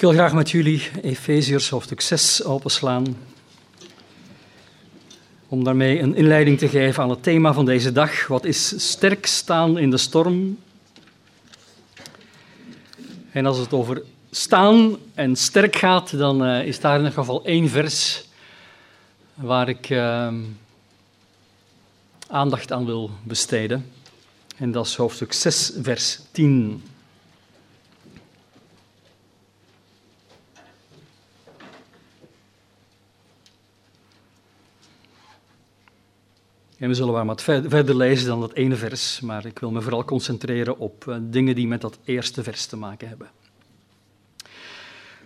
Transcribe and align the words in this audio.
Ik 0.00 0.06
wil 0.06 0.14
graag 0.14 0.32
met 0.32 0.50
jullie 0.50 0.90
Efeziërs 1.02 1.68
hoofdstuk 1.68 2.00
6 2.00 2.44
openslaan. 2.44 3.16
Om 5.48 5.64
daarmee 5.64 6.00
een 6.00 6.14
inleiding 6.14 6.58
te 6.58 6.68
geven 6.68 7.02
aan 7.02 7.10
het 7.10 7.22
thema 7.22 7.52
van 7.52 7.64
deze 7.64 7.92
dag. 7.92 8.26
Wat 8.26 8.44
is 8.44 8.90
sterk 8.90 9.26
staan 9.26 9.78
in 9.78 9.90
de 9.90 9.96
storm? 9.96 10.58
En 13.32 13.46
als 13.46 13.58
het 13.58 13.72
over 13.72 14.02
staan 14.30 14.96
en 15.14 15.36
sterk 15.36 15.76
gaat, 15.76 16.18
dan 16.18 16.46
uh, 16.46 16.66
is 16.66 16.80
daar 16.80 16.92
in 16.92 16.98
ieder 16.98 17.18
geval 17.18 17.44
één 17.44 17.68
vers 17.68 18.24
waar 19.34 19.68
ik 19.68 19.90
uh, 19.90 20.32
aandacht 22.28 22.72
aan 22.72 22.86
wil 22.86 23.10
besteden. 23.22 23.90
En 24.56 24.72
dat 24.72 24.86
is 24.86 24.96
hoofdstuk 24.96 25.32
6, 25.32 25.72
vers 25.82 26.20
10. 26.30 26.82
En 36.80 36.88
we 36.88 36.94
zullen 36.94 37.12
wel 37.12 37.24
wat 37.24 37.42
verder 37.42 37.96
lezen 37.96 38.26
dan 38.26 38.40
dat 38.40 38.52
ene 38.52 38.76
vers, 38.76 39.20
maar 39.20 39.46
ik 39.46 39.58
wil 39.58 39.70
me 39.70 39.80
vooral 39.80 40.04
concentreren 40.04 40.78
op 40.78 41.04
uh, 41.08 41.16
dingen 41.20 41.54
die 41.54 41.66
met 41.66 41.80
dat 41.80 41.98
eerste 42.04 42.42
vers 42.42 42.66
te 42.66 42.76
maken 42.76 43.08
hebben. 43.08 43.30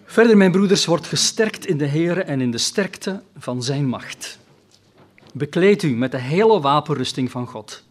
Verder, 0.04 0.36
mijn 0.36 0.52
broeders, 0.52 0.84
wordt 0.84 1.06
gesterkt 1.06 1.66
in 1.66 1.78
de 1.78 1.84
Heer 1.84 2.18
en 2.18 2.40
in 2.40 2.50
de 2.50 2.58
sterkte 2.58 3.22
van 3.36 3.62
zijn 3.62 3.86
macht. 3.86 4.38
Bekleed 5.32 5.82
u 5.82 5.96
met 5.96 6.10
de 6.10 6.20
hele 6.20 6.60
wapenrusting 6.60 7.30
van 7.30 7.46
God, 7.46 7.84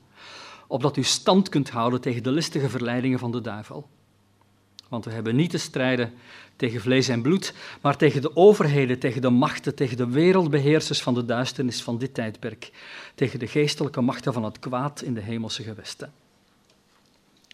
opdat 0.68 0.98
u 0.98 1.04
stand 1.04 1.50
kunt 1.50 1.70
houden 1.70 2.02
tegen 2.02 2.24
de 2.24 2.32
listige 2.32 2.70
verleidingen 2.70 3.20
van 3.20 3.32
de 3.32 3.42
duivel. 3.42 3.90
Want 4.90 5.06
we 5.06 5.12
hebben 5.12 5.36
niet 5.36 5.50
te 5.50 5.58
strijden 5.58 6.14
tegen 6.56 6.82
vlees 6.82 7.08
en 7.08 7.22
bloed, 7.22 7.54
maar 7.82 7.98
tegen 7.98 8.22
de 8.22 8.36
overheden, 8.36 9.00
tegen 9.00 9.22
de 9.22 9.30
machten, 9.30 9.76
tegen 9.76 9.98
de 9.98 10.08
wereldbeheersers 10.08 11.02
van 11.02 11.14
de 11.14 11.26
duisternis 11.26 11.84
van 11.84 11.98
dit 11.98 12.14
tijdperk, 12.14 12.72
tegen 13.16 13.40
de 13.40 13.48
geestelijke 13.48 14.02
machten 14.02 14.34
van 14.34 14.44
het 14.44 14.60
kwaad 14.60 15.02
in 15.02 15.14
de 15.14 15.22
hemelse 15.22 15.64
gewesten. 15.64 16.14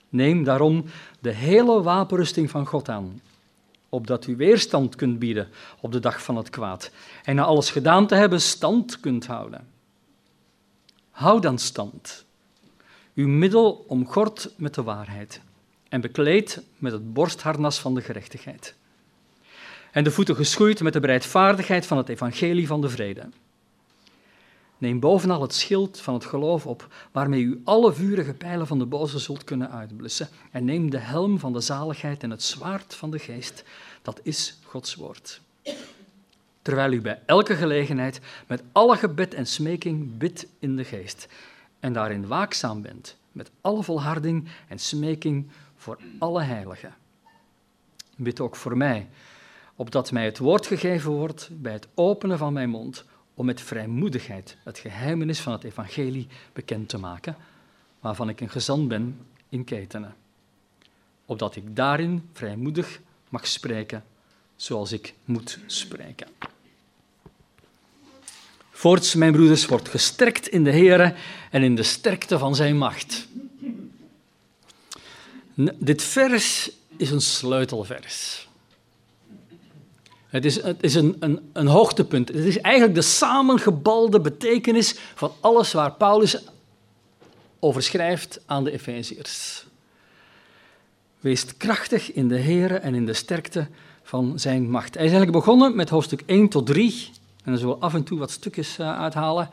Neem 0.09 0.43
daarom 0.43 0.85
de 1.19 1.33
hele 1.33 1.81
wapenrusting 1.81 2.49
van 2.49 2.65
God 2.65 2.89
aan, 2.89 3.21
opdat 3.89 4.27
u 4.27 4.35
weerstand 4.35 4.95
kunt 4.95 5.19
bieden 5.19 5.49
op 5.79 5.91
de 5.91 5.99
dag 5.99 6.23
van 6.23 6.35
het 6.35 6.49
kwaad 6.49 6.91
en 7.23 7.35
na 7.35 7.43
alles 7.43 7.71
gedaan 7.71 8.07
te 8.07 8.15
hebben 8.15 8.41
stand 8.41 8.99
kunt 8.99 9.25
houden. 9.27 9.67
Houd 11.09 11.41
dan 11.41 11.57
stand, 11.57 12.25
uw 13.15 13.27
middel 13.27 13.85
omgord 13.87 14.53
met 14.57 14.73
de 14.73 14.83
waarheid 14.83 15.41
en 15.89 16.01
bekleed 16.01 16.63
met 16.77 16.91
het 16.91 17.13
borstharnas 17.13 17.79
van 17.79 17.93
de 17.93 18.01
gerechtigheid. 18.01 18.75
En 19.91 20.03
de 20.03 20.11
voeten 20.11 20.35
geschoeid 20.35 20.81
met 20.81 20.93
de 20.93 20.99
bereidvaardigheid 20.99 21.85
van 21.85 21.97
het 21.97 22.09
evangelie 22.09 22.67
van 22.67 22.81
de 22.81 22.89
vrede. 22.89 23.29
Neem 24.77 24.99
bovenal 24.99 25.41
het 25.41 25.53
schild 25.53 25.99
van 25.99 26.13
het 26.13 26.25
geloof 26.25 26.65
op, 26.65 26.87
waarmee 27.11 27.41
u 27.41 27.61
alle 27.63 27.93
vurige 27.93 28.33
pijlen 28.33 28.67
van 28.67 28.79
de 28.79 28.85
boze 28.85 29.19
zult 29.19 29.43
kunnen 29.43 29.71
uitblussen. 29.71 30.29
En 30.51 30.65
neem 30.65 30.89
de 30.89 30.97
helm 30.97 31.39
van 31.39 31.53
de 31.53 31.59
zaligheid 31.59 32.23
en 32.23 32.29
het 32.29 32.43
zwaard 32.43 32.95
van 32.95 33.11
de 33.11 33.19
geest, 33.19 33.63
dat 34.01 34.19
is 34.23 34.59
Gods 34.63 34.95
woord. 34.95 35.41
Terwijl 36.61 36.91
u 36.91 37.01
bij 37.01 37.21
elke 37.25 37.55
gelegenheid 37.55 38.19
met 38.47 38.63
alle 38.71 38.97
gebed 38.97 39.33
en 39.33 39.45
smeking 39.45 40.17
bidt 40.17 40.47
in 40.59 40.75
de 40.75 40.83
geest, 40.83 41.27
en 41.79 41.93
daarin 41.93 42.27
waakzaam 42.27 42.81
bent, 42.81 43.17
met 43.31 43.51
alle 43.61 43.83
volharding 43.83 44.47
en 44.67 44.79
smeking 44.79 45.47
voor 45.75 45.97
alle 46.19 46.41
heiligen. 46.41 46.95
Bid 48.15 48.39
ook 48.39 48.55
voor 48.55 48.77
mij, 48.77 49.07
opdat 49.79 50.11
mij 50.11 50.25
het 50.25 50.37
woord 50.37 50.67
gegeven 50.67 51.11
wordt 51.11 51.49
bij 51.51 51.71
het 51.71 51.87
openen 51.93 52.37
van 52.37 52.53
mijn 52.53 52.69
mond, 52.69 53.03
om 53.33 53.45
met 53.45 53.61
vrijmoedigheid 53.61 54.57
het 54.63 54.77
geheimenis 54.77 55.39
van 55.39 55.53
het 55.53 55.63
evangelie 55.63 56.27
bekend 56.53 56.89
te 56.89 56.97
maken, 56.97 57.35
waarvan 57.99 58.29
ik 58.29 58.41
een 58.41 58.49
gezant 58.49 58.87
ben 58.87 59.17
in 59.49 59.63
ketenen. 59.63 60.15
Opdat 61.25 61.55
ik 61.55 61.75
daarin 61.75 62.29
vrijmoedig 62.33 62.99
mag 63.29 63.47
spreken 63.47 64.03
zoals 64.55 64.91
ik 64.91 65.13
moet 65.25 65.59
spreken. 65.65 66.27
Voorts, 68.69 69.15
mijn 69.15 69.31
broeders, 69.31 69.65
wordt 69.65 69.89
gesterkt 69.89 70.47
in 70.47 70.63
de 70.63 70.71
Heer 70.71 71.15
en 71.51 71.63
in 71.63 71.75
de 71.75 71.83
sterkte 71.83 72.37
van 72.37 72.55
zijn 72.55 72.77
macht. 72.77 73.27
Dit 75.77 76.03
vers 76.03 76.71
is 76.97 77.11
een 77.11 77.21
sleutelvers. 77.21 78.48
Het 80.29 80.45
is, 80.45 80.63
het 80.63 80.83
is 80.83 80.95
een, 80.95 81.15
een, 81.19 81.49
een 81.53 81.67
hoogtepunt. 81.67 82.27
Het 82.27 82.37
is 82.37 82.59
eigenlijk 82.59 82.95
de 82.95 83.01
samengebalde 83.01 84.19
betekenis 84.19 84.95
van 85.15 85.31
alles 85.39 85.73
waar 85.73 85.91
Paulus 85.91 86.43
over 87.59 87.83
schrijft 87.83 88.39
aan 88.45 88.63
de 88.63 88.71
Efeziërs. 88.71 89.65
Wees 91.19 91.57
krachtig 91.57 92.13
in 92.13 92.27
de 92.27 92.37
Heer 92.37 92.75
en 92.75 92.95
in 92.95 93.05
de 93.05 93.13
sterkte 93.13 93.67
van 94.03 94.39
zijn 94.39 94.69
macht. 94.69 94.93
Hij 94.93 95.05
is 95.05 95.11
eigenlijk 95.11 95.45
begonnen 95.45 95.75
met 95.75 95.89
hoofdstuk 95.89 96.23
1 96.25 96.49
tot 96.49 96.65
3. 96.65 97.09
En 97.43 97.51
dan 97.51 97.57
zullen 97.57 97.75
we 97.75 97.81
af 97.81 97.93
en 97.93 98.03
toe 98.03 98.19
wat 98.19 98.31
stukjes 98.31 98.77
eh, 98.77 98.99
uithalen. 98.99 99.49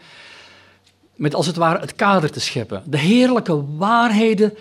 Met 1.15 1.35
als 1.35 1.47
het 1.47 1.57
ware 1.57 1.81
het 1.81 1.95
kader 1.95 2.31
te 2.31 2.41
scheppen. 2.41 2.83
De 2.87 2.99
heerlijke 2.99 3.77
waarheden 3.77 4.57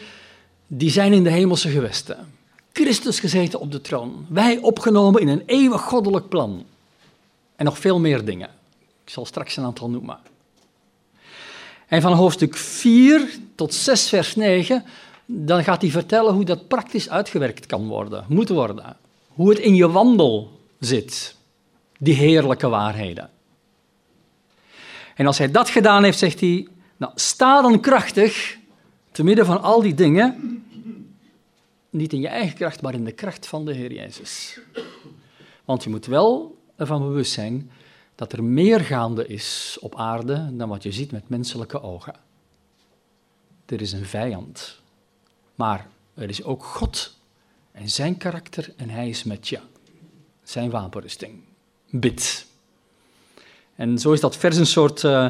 die 0.67 0.89
zijn 0.89 1.13
in 1.13 1.23
de 1.23 1.29
hemelse 1.29 1.69
gewesten. 1.69 2.33
Christus 2.75 3.19
gezeten 3.19 3.59
op 3.59 3.71
de 3.71 3.81
troon. 3.81 4.25
Wij 4.29 4.57
opgenomen 4.57 5.21
in 5.21 5.27
een 5.27 5.43
eeuwig 5.45 5.81
goddelijk 5.81 6.29
plan. 6.29 6.65
En 7.55 7.65
nog 7.65 7.77
veel 7.77 7.99
meer 7.99 8.25
dingen. 8.25 8.49
Ik 9.03 9.09
zal 9.09 9.25
straks 9.25 9.57
een 9.57 9.63
aantal 9.63 9.89
noemen. 9.89 10.17
En 11.87 12.01
van 12.01 12.13
hoofdstuk 12.13 12.55
4 12.55 13.29
tot 13.55 13.73
6, 13.73 14.09
vers 14.09 14.35
9, 14.35 14.83
dan 15.25 15.63
gaat 15.63 15.81
hij 15.81 15.91
vertellen 15.91 16.33
hoe 16.33 16.43
dat 16.43 16.67
praktisch 16.67 17.09
uitgewerkt 17.09 17.65
kan 17.65 17.87
worden, 17.87 18.25
moet 18.27 18.49
worden. 18.49 18.97
Hoe 19.27 19.49
het 19.49 19.59
in 19.59 19.75
je 19.75 19.89
wandel 19.89 20.59
zit, 20.79 21.35
die 21.97 22.13
heerlijke 22.13 22.67
waarheden. 22.67 23.29
En 25.15 25.25
als 25.25 25.37
hij 25.37 25.51
dat 25.51 25.69
gedaan 25.69 26.03
heeft, 26.03 26.19
zegt 26.19 26.39
hij, 26.39 26.67
nou, 26.97 27.11
sta 27.15 27.61
dan 27.61 27.79
krachtig 27.79 28.57
te 29.11 29.23
midden 29.23 29.45
van 29.45 29.61
al 29.61 29.81
die 29.81 29.93
dingen, 29.93 30.64
niet 31.95 32.13
in 32.13 32.21
je 32.21 32.27
eigen 32.27 32.55
kracht, 32.55 32.81
maar 32.81 32.93
in 32.93 33.03
de 33.03 33.11
kracht 33.11 33.47
van 33.47 33.65
de 33.65 33.73
Heer 33.73 33.93
Jezus. 33.93 34.59
Want 35.65 35.83
je 35.83 35.89
moet 35.89 36.05
wel 36.05 36.57
ervan 36.75 37.01
bewust 37.01 37.31
zijn 37.31 37.71
dat 38.15 38.33
er 38.33 38.43
meer 38.43 38.79
gaande 38.79 39.27
is 39.27 39.77
op 39.81 39.95
aarde 39.95 40.49
dan 40.51 40.69
wat 40.69 40.83
je 40.83 40.91
ziet 40.91 41.11
met 41.11 41.29
menselijke 41.29 41.81
ogen. 41.81 42.15
Er 43.65 43.81
is 43.81 43.91
een 43.91 44.05
vijand, 44.05 44.79
maar 45.55 45.87
er 46.13 46.29
is 46.29 46.43
ook 46.43 46.63
God 46.63 47.17
en 47.71 47.89
zijn 47.89 48.17
karakter 48.17 48.73
en 48.77 48.89
hij 48.89 49.09
is 49.09 49.23
met 49.23 49.47
je. 49.47 49.59
Zijn 50.43 50.69
wapenrusting. 50.69 51.33
Bid. 51.89 52.45
En 53.75 53.99
zo 53.99 54.11
is 54.11 54.19
dat 54.19 54.37
vers 54.37 54.57
een 54.57 54.65
soort 54.65 55.03
uh, 55.03 55.29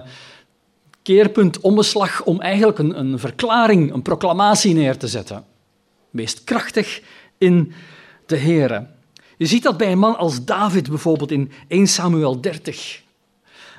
keerpunt, 1.01 1.59
omslag 1.59 2.23
om 2.23 2.41
eigenlijk 2.41 2.79
een, 2.79 2.99
een 2.99 3.19
verklaring, 3.19 3.93
een 3.93 4.01
proclamatie 4.01 4.73
neer 4.73 4.97
te 4.97 5.07
zetten 5.07 5.45
meest 6.15 6.43
krachtig 6.43 7.01
in 7.37 7.73
de 8.25 8.37
Here. 8.37 8.87
Je 9.37 9.45
ziet 9.45 9.63
dat 9.63 9.77
bij 9.77 9.91
een 9.91 9.99
man 9.99 10.17
als 10.17 10.45
David 10.45 10.89
bijvoorbeeld 10.89 11.31
in 11.31 11.51
1 11.67 11.87
Samuel 11.87 12.41
30. 12.41 13.01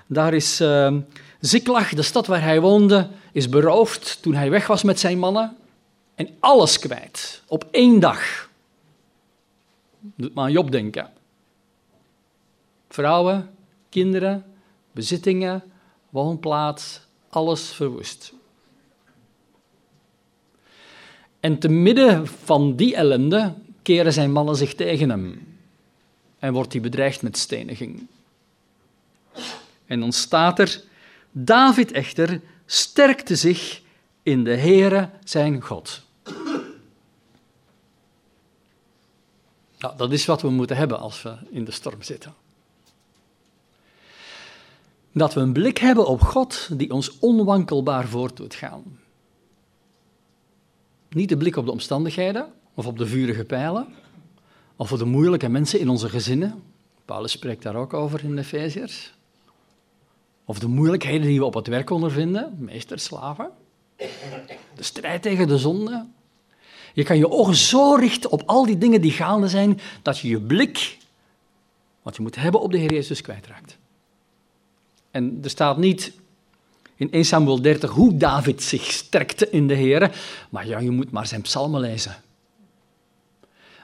Daar 0.06 0.34
is 0.34 0.60
uh, 0.60 0.96
Ziklag, 1.40 1.88
de 1.88 2.02
stad 2.02 2.26
waar 2.26 2.42
hij 2.42 2.60
woonde, 2.60 3.08
is 3.32 3.48
beroofd 3.48 4.22
toen 4.22 4.34
hij 4.34 4.50
weg 4.50 4.66
was 4.66 4.82
met 4.82 5.00
zijn 5.00 5.18
mannen. 5.18 5.56
En 6.14 6.28
alles 6.40 6.78
kwijt, 6.78 7.42
op 7.46 7.68
één 7.70 8.00
dag. 8.00 8.50
Doet 10.00 10.34
maar 10.34 10.44
aan 10.44 10.52
Job 10.52 10.70
denken. 10.70 11.10
Vrouwen, 12.88 13.50
kinderen, 13.88 14.44
bezittingen, 14.92 15.62
woonplaats, 16.10 17.00
alles 17.28 17.72
verwoest. 17.72 18.32
En 21.46 21.58
te 21.58 21.68
midden 21.68 22.26
van 22.26 22.76
die 22.76 22.94
ellende 22.94 23.54
keren 23.82 24.12
zijn 24.12 24.32
mannen 24.32 24.56
zich 24.56 24.74
tegen 24.74 25.08
hem 25.10 25.56
en 26.38 26.52
wordt 26.52 26.72
hij 26.72 26.82
bedreigd 26.82 27.22
met 27.22 27.36
steniging. 27.36 28.06
En 29.86 30.00
dan 30.00 30.12
staat 30.12 30.58
er, 30.58 30.82
David 31.30 31.92
echter 31.92 32.40
sterkte 32.64 33.36
zich 33.36 33.82
in 34.22 34.44
de 34.44 34.56
Heere 34.56 35.10
zijn 35.24 35.62
God. 35.62 36.02
Nou, 39.78 39.96
dat 39.96 40.12
is 40.12 40.26
wat 40.26 40.42
we 40.42 40.50
moeten 40.50 40.76
hebben 40.76 40.98
als 40.98 41.22
we 41.22 41.36
in 41.50 41.64
de 41.64 41.70
storm 41.70 42.02
zitten. 42.02 42.34
Dat 45.12 45.34
we 45.34 45.40
een 45.40 45.52
blik 45.52 45.78
hebben 45.78 46.06
op 46.06 46.20
God 46.20 46.68
die 46.72 46.90
ons 46.90 47.18
onwankelbaar 47.18 48.08
voort 48.08 48.36
doet 48.36 48.54
gaan. 48.54 49.04
Niet 51.16 51.28
de 51.28 51.36
blik 51.36 51.56
op 51.56 51.64
de 51.64 51.70
omstandigheden 51.70 52.52
of 52.74 52.86
op 52.86 52.98
de 52.98 53.06
vurige 53.06 53.44
pijlen, 53.44 53.86
Of 54.76 54.88
voor 54.88 54.98
de 54.98 55.04
moeilijke 55.04 55.48
mensen 55.48 55.80
in 55.80 55.88
onze 55.88 56.08
gezinnen. 56.08 56.62
Paulus 57.04 57.32
spreekt 57.32 57.62
daar 57.62 57.74
ook 57.74 57.94
over 57.94 58.24
in 58.24 58.34
de 58.34 58.40
Efeziërs. 58.40 59.14
Of 60.44 60.58
de 60.58 60.66
moeilijkheden 60.66 61.26
die 61.26 61.38
we 61.38 61.44
op 61.44 61.54
het 61.54 61.66
werk 61.66 61.90
ondervinden, 61.90 62.56
meester, 62.58 62.98
slaven. 62.98 63.50
De 64.74 64.82
strijd 64.82 65.22
tegen 65.22 65.48
de 65.48 65.58
zonde. 65.58 66.06
Je 66.94 67.02
kan 67.02 67.18
je 67.18 67.30
ogen 67.30 67.54
zo 67.54 67.94
richten 67.94 68.30
op 68.30 68.42
al 68.46 68.66
die 68.66 68.78
dingen 68.78 69.00
die 69.00 69.12
gaande 69.12 69.48
zijn, 69.48 69.80
dat 70.02 70.18
je 70.18 70.28
je 70.28 70.40
blik, 70.40 70.98
wat 72.02 72.16
je 72.16 72.22
moet 72.22 72.36
hebben 72.36 72.60
op 72.60 72.70
de 72.70 72.78
Heer 72.78 72.92
Jezus, 72.92 73.20
kwijtraakt. 73.20 73.78
En 75.10 75.38
er 75.42 75.50
staat 75.50 75.78
niet 75.78 76.12
in 76.96 77.12
1 77.12 77.24
Samuel 77.24 77.62
30 77.62 77.90
hoe 77.90 78.16
David 78.16 78.62
zich 78.62 78.90
sterkte 78.92 79.50
in 79.50 79.66
de 79.68 79.74
Heer, 79.74 80.10
maar 80.50 80.66
ja, 80.66 80.78
je 80.78 80.90
moet 80.90 81.10
maar 81.10 81.26
zijn 81.26 81.42
psalmen 81.42 81.80
lezen. 81.80 82.16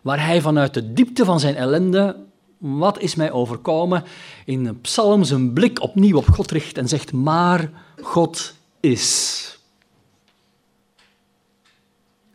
Waar 0.03 0.27
hij 0.27 0.41
vanuit 0.41 0.75
de 0.75 0.93
diepte 0.93 1.25
van 1.25 1.41
zijn 1.41 1.55
ellende, 1.55 2.17
wat 2.59 2.99
is 2.99 3.15
mij 3.15 3.31
overkomen, 3.31 4.05
in 4.45 4.67
een 4.67 4.81
psalm 4.81 5.25
zijn 5.25 5.53
blik 5.53 5.83
opnieuw 5.83 6.17
op 6.17 6.29
God 6.29 6.51
richt 6.51 6.79
en 6.79 6.89
zegt, 6.89 7.13
maar 7.13 7.71
God 8.03 8.55
is. 8.81 9.59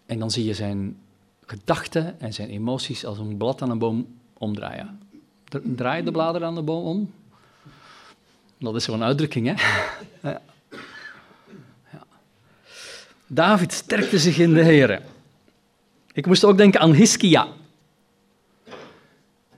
En 0.06 0.20
dan 0.20 0.32
zie 0.32 0.46
je 0.46 0.54
zijn 0.54 0.98
gedachten 1.46 2.20
en 2.20 2.34
zijn 2.34 2.50
emoties 2.50 3.06
als 3.06 3.18
een 3.18 3.38
blad 3.38 3.62
aan 3.62 3.70
een 3.70 3.80
boom 3.80 4.08
omdraaien. 4.38 5.00
Draai 5.64 6.04
de 6.04 6.12
bladeren 6.12 6.48
aan 6.48 6.56
de 6.56 6.62
boom 6.62 6.86
om? 6.86 7.12
Dat 8.58 8.76
is 8.76 8.84
zo'n 8.84 9.04
uitdrukking, 9.04 9.56
hè? 9.56 10.34
David 13.28 13.74
sterkte 13.74 14.20
zich 14.20 14.38
in 14.38 14.54
de 14.54 14.64
Heer. 14.64 15.02
Ik 16.14 16.26
moest 16.26 16.46
ook 16.46 16.58
denken 16.58 16.80
aan 16.80 16.94
Hiskia, 16.94 17.48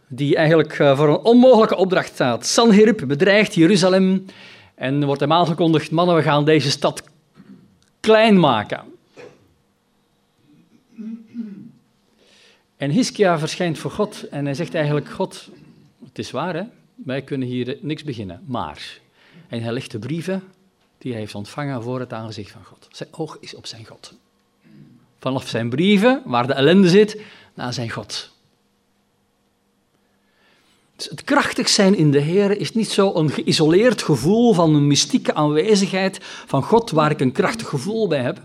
die 0.08 0.36
eigenlijk 0.36 0.80
eh, 0.80 0.98
voor 0.98 1.08
een 1.08 1.18
onmogelijke 1.24 1.76
opdracht 1.76 2.14
staat. 2.14 2.46
Sanherib 2.46 3.04
bedreigt 3.08 3.54
Jeruzalem 3.54 4.26
en 4.76 5.06
wordt 5.06 5.22
hem 5.22 5.32
aangekondigd, 5.32 5.92
mannen, 5.92 6.16
we 6.16 6.22
gaan 6.22 6.46
deze 6.46 6.72
stad 6.72 7.04
klein 8.00 8.40
maken. 8.40 8.84
En 12.78 12.90
Hiskia 12.90 13.40
verschijnt 13.40 13.78
voor 13.78 13.92
God 13.92 14.28
en 14.30 14.46
hij 14.46 14.54
zegt 14.54 14.74
eigenlijk, 14.74 15.10
God, 15.10 15.50
het 16.06 16.20
is 16.20 16.32
waar 16.32 16.56
hè, 16.56 16.64
wij 16.96 17.22
kunnen 17.22 17.48
hier 17.48 17.78
niks 17.82 18.04
beginnen, 18.04 18.44
maar... 18.46 19.00
En 19.48 19.62
hij 19.62 19.74
legt 19.74 19.92
de 19.92 20.00
brieven 20.00 20.44
die 21.00 21.12
hij 21.12 21.22
heeft 21.22 21.36
ontvangen 21.36 21.84
voor 21.84 22.00
het 22.00 22.14
aangezicht 22.14 22.52
van 22.52 22.64
God. 22.64 22.88
Zijn 22.92 23.10
oog 23.12 23.38
is 23.40 23.56
op 23.56 23.66
zijn 23.66 23.86
God. 23.86 24.14
Vanaf 25.20 25.48
zijn 25.48 25.70
brieven, 25.70 26.22
waar 26.26 26.48
de 26.48 26.54
ellende 26.54 26.90
zit, 26.90 27.22
naar 27.54 27.74
zijn 27.74 27.90
God. 27.90 28.32
Dus 30.96 31.10
het 31.10 31.24
krachtig 31.24 31.70
zijn 31.70 31.96
in 31.96 32.12
de 32.12 32.20
Heer 32.20 32.58
is 32.58 32.74
niet 32.74 32.90
zo 32.90 33.14
een 33.16 33.30
geïsoleerd 33.30 34.02
gevoel 34.02 34.54
van 34.54 34.76
een 34.76 34.88
mystieke 34.88 35.34
aanwezigheid 35.34 36.18
van 36.22 36.64
God 36.64 36.92
waar 36.92 37.12
ik 37.12 37.20
een 37.20 37.32
krachtig 37.32 37.68
gevoel 37.68 38.08
bij 38.08 38.22
heb. 38.22 38.42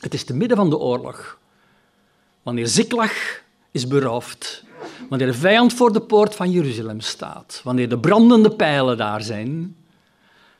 Het 0.00 0.14
is 0.14 0.24
te 0.24 0.34
midden 0.34 0.56
van 0.56 0.70
de 0.70 0.78
oorlog. 0.78 1.38
Wanneer 2.42 2.66
Ziklag 2.66 3.12
is 3.70 3.86
beroofd, 3.86 4.64
wanneer 5.08 5.26
de 5.26 5.34
vijand 5.34 5.72
voor 5.72 5.92
de 5.92 6.00
poort 6.00 6.34
van 6.34 6.50
Jeruzalem 6.50 7.00
staat, 7.00 7.60
wanneer 7.64 7.88
de 7.88 7.98
brandende 7.98 8.50
pijlen 8.50 8.96
daar 8.96 9.22
zijn, 9.22 9.76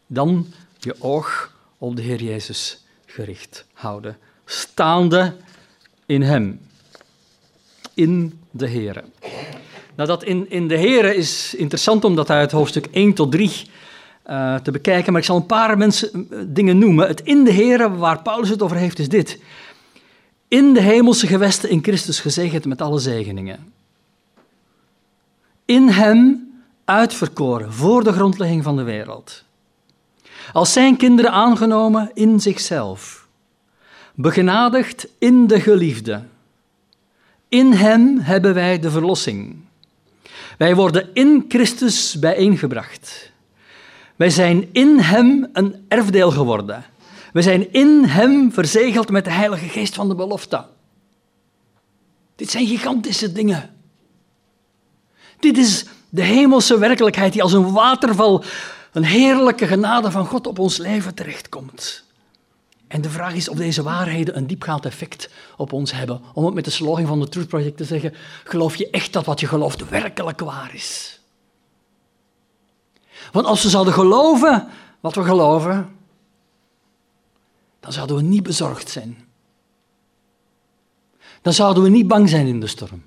dan 0.07 0.47
je 0.85 0.95
oog 0.99 1.53
op 1.79 1.97
de 1.97 2.03
Heer 2.03 2.23
Jezus 2.23 2.85
gericht 3.07 3.65
houden, 3.73 4.19
staande 4.45 5.37
in 6.07 6.23
Hem, 6.23 6.61
in 7.95 8.41
de 8.51 8.67
Heer. 8.67 9.05
Nou, 9.95 10.09
dat 10.09 10.25
in, 10.25 10.51
in 10.51 10.69
de 10.69 10.77
Heer 10.77 11.15
is 11.15 11.55
interessant 11.55 12.05
om 12.05 12.15
dat 12.15 12.31
uit 12.31 12.53
hoofdstuk 12.53 12.87
1 12.87 13.15
tot 13.15 13.31
3 13.31 13.51
uh, 13.51 14.55
eh, 14.55 14.61
te 14.61 14.71
bekijken, 14.71 15.13
maar 15.13 15.21
ik 15.21 15.27
zal 15.27 15.37
een 15.37 15.47
paar 15.47 15.79
mensen, 15.79 16.29
uh, 16.31 16.39
dingen 16.47 16.79
noemen. 16.79 17.09
Het 17.09 17.21
in 17.23 17.45
de 17.45 17.51
Heer, 17.51 17.97
waar 17.97 18.23
Paulus 18.23 18.49
het 18.49 18.63
over 18.63 18.77
heeft, 18.77 18.99
is 18.99 19.09
dit 19.09 19.39
in 20.49 20.73
de 20.73 20.81
hemelse 20.81 21.27
gewesten 21.27 21.71
in 21.71 21.83
Christus 21.83 22.21
gezegend 22.21 22.65
met 22.65 22.83
alle 22.83 22.99
zegeningen. 22.99 23.73
In 25.65 25.89
Hem 25.89 26.51
uitverkoren 26.85 27.73
voor 27.73 28.05
de 28.05 28.13
grondlegging 28.13 28.63
van 28.63 28.77
de 28.77 28.83
wereld. 28.83 29.45
Als 30.53 30.73
zijn 30.73 30.97
kinderen 30.97 31.33
aangenomen 31.33 32.11
in 32.15 32.41
zichzelf. 32.41 33.27
Begenadigd 34.15 35.07
in 35.19 35.47
de 35.47 35.61
geliefde. 35.61 36.23
In 37.49 37.73
Hem 37.73 38.19
hebben 38.19 38.55
wij 38.55 38.79
de 38.79 38.91
verlossing. 38.91 39.57
Wij 40.59 40.75
worden 40.75 41.09
in 41.13 41.45
Christus 41.49 42.19
bijeengebracht. 42.19 43.31
Wij 44.17 44.31
zijn 44.31 44.69
in 44.73 44.99
Hem 44.99 45.49
een 45.53 45.85
erfdeel 45.89 46.31
geworden 46.31 46.85
we 47.33 47.43
zijn 47.43 47.73
in 47.73 48.05
Hem 48.05 48.53
verzegeld 48.53 49.11
met 49.11 49.25
de 49.25 49.31
Heilige 49.31 49.69
Geest 49.69 49.95
van 49.95 50.09
de 50.09 50.15
belofte. 50.15 50.65
Dit 52.37 52.51
zijn 52.51 52.67
gigantische 52.67 53.33
dingen. 53.33 53.75
Dit 55.39 55.59
is 55.59 55.85
de 56.09 56.23
hemelse 56.23 56.79
werkelijkheid 56.79 57.33
die 57.33 57.43
als 57.43 57.53
een 57.53 57.73
waterval, 57.73 58.45
een 58.93 59.05
heerlijke 59.05 59.67
genade 59.67 60.11
van 60.11 60.27
God 60.27 60.47
op 60.47 60.59
ons 60.59 60.77
leven 60.77 61.15
terechtkomt. 61.15 62.05
En 62.87 63.01
de 63.01 63.11
vraag 63.11 63.35
is 63.35 63.49
of 63.49 63.57
deze 63.57 63.83
waarheden 63.83 64.37
een 64.37 64.47
diepgaand 64.47 64.85
effect 64.85 65.31
op 65.57 65.73
ons 65.73 65.93
hebben. 65.93 66.21
Om 66.35 66.45
het 66.45 66.55
met 66.55 66.65
de 66.65 66.71
slogan 66.71 67.07
van 67.07 67.21
de 67.21 67.29
Truth 67.29 67.49
Project 67.49 67.77
te 67.77 67.85
zeggen, 67.85 68.15
geloof 68.45 68.77
je 68.77 68.91
echt 68.91 69.13
dat 69.13 69.25
wat 69.25 69.41
je 69.41 69.47
gelooft 69.47 69.89
werkelijk 69.89 70.41
waar 70.41 70.75
is? 70.75 71.21
Want 73.33 73.47
als 73.47 73.63
we 73.63 73.69
zouden 73.69 73.93
geloven 73.93 74.69
wat 75.01 75.15
we 75.15 75.25
geloven, 75.25 75.97
dan 77.81 77.93
zouden 77.93 78.17
we 78.17 78.23
niet 78.23 78.43
bezorgd 78.43 78.91
zijn. 78.91 79.25
Dan 81.43 81.53
zouden 81.53 81.83
we 81.83 81.89
niet 81.89 82.09
bang 82.09 82.29
zijn 82.29 82.47
in 82.47 82.61
de 82.61 82.67
storm. 82.67 83.03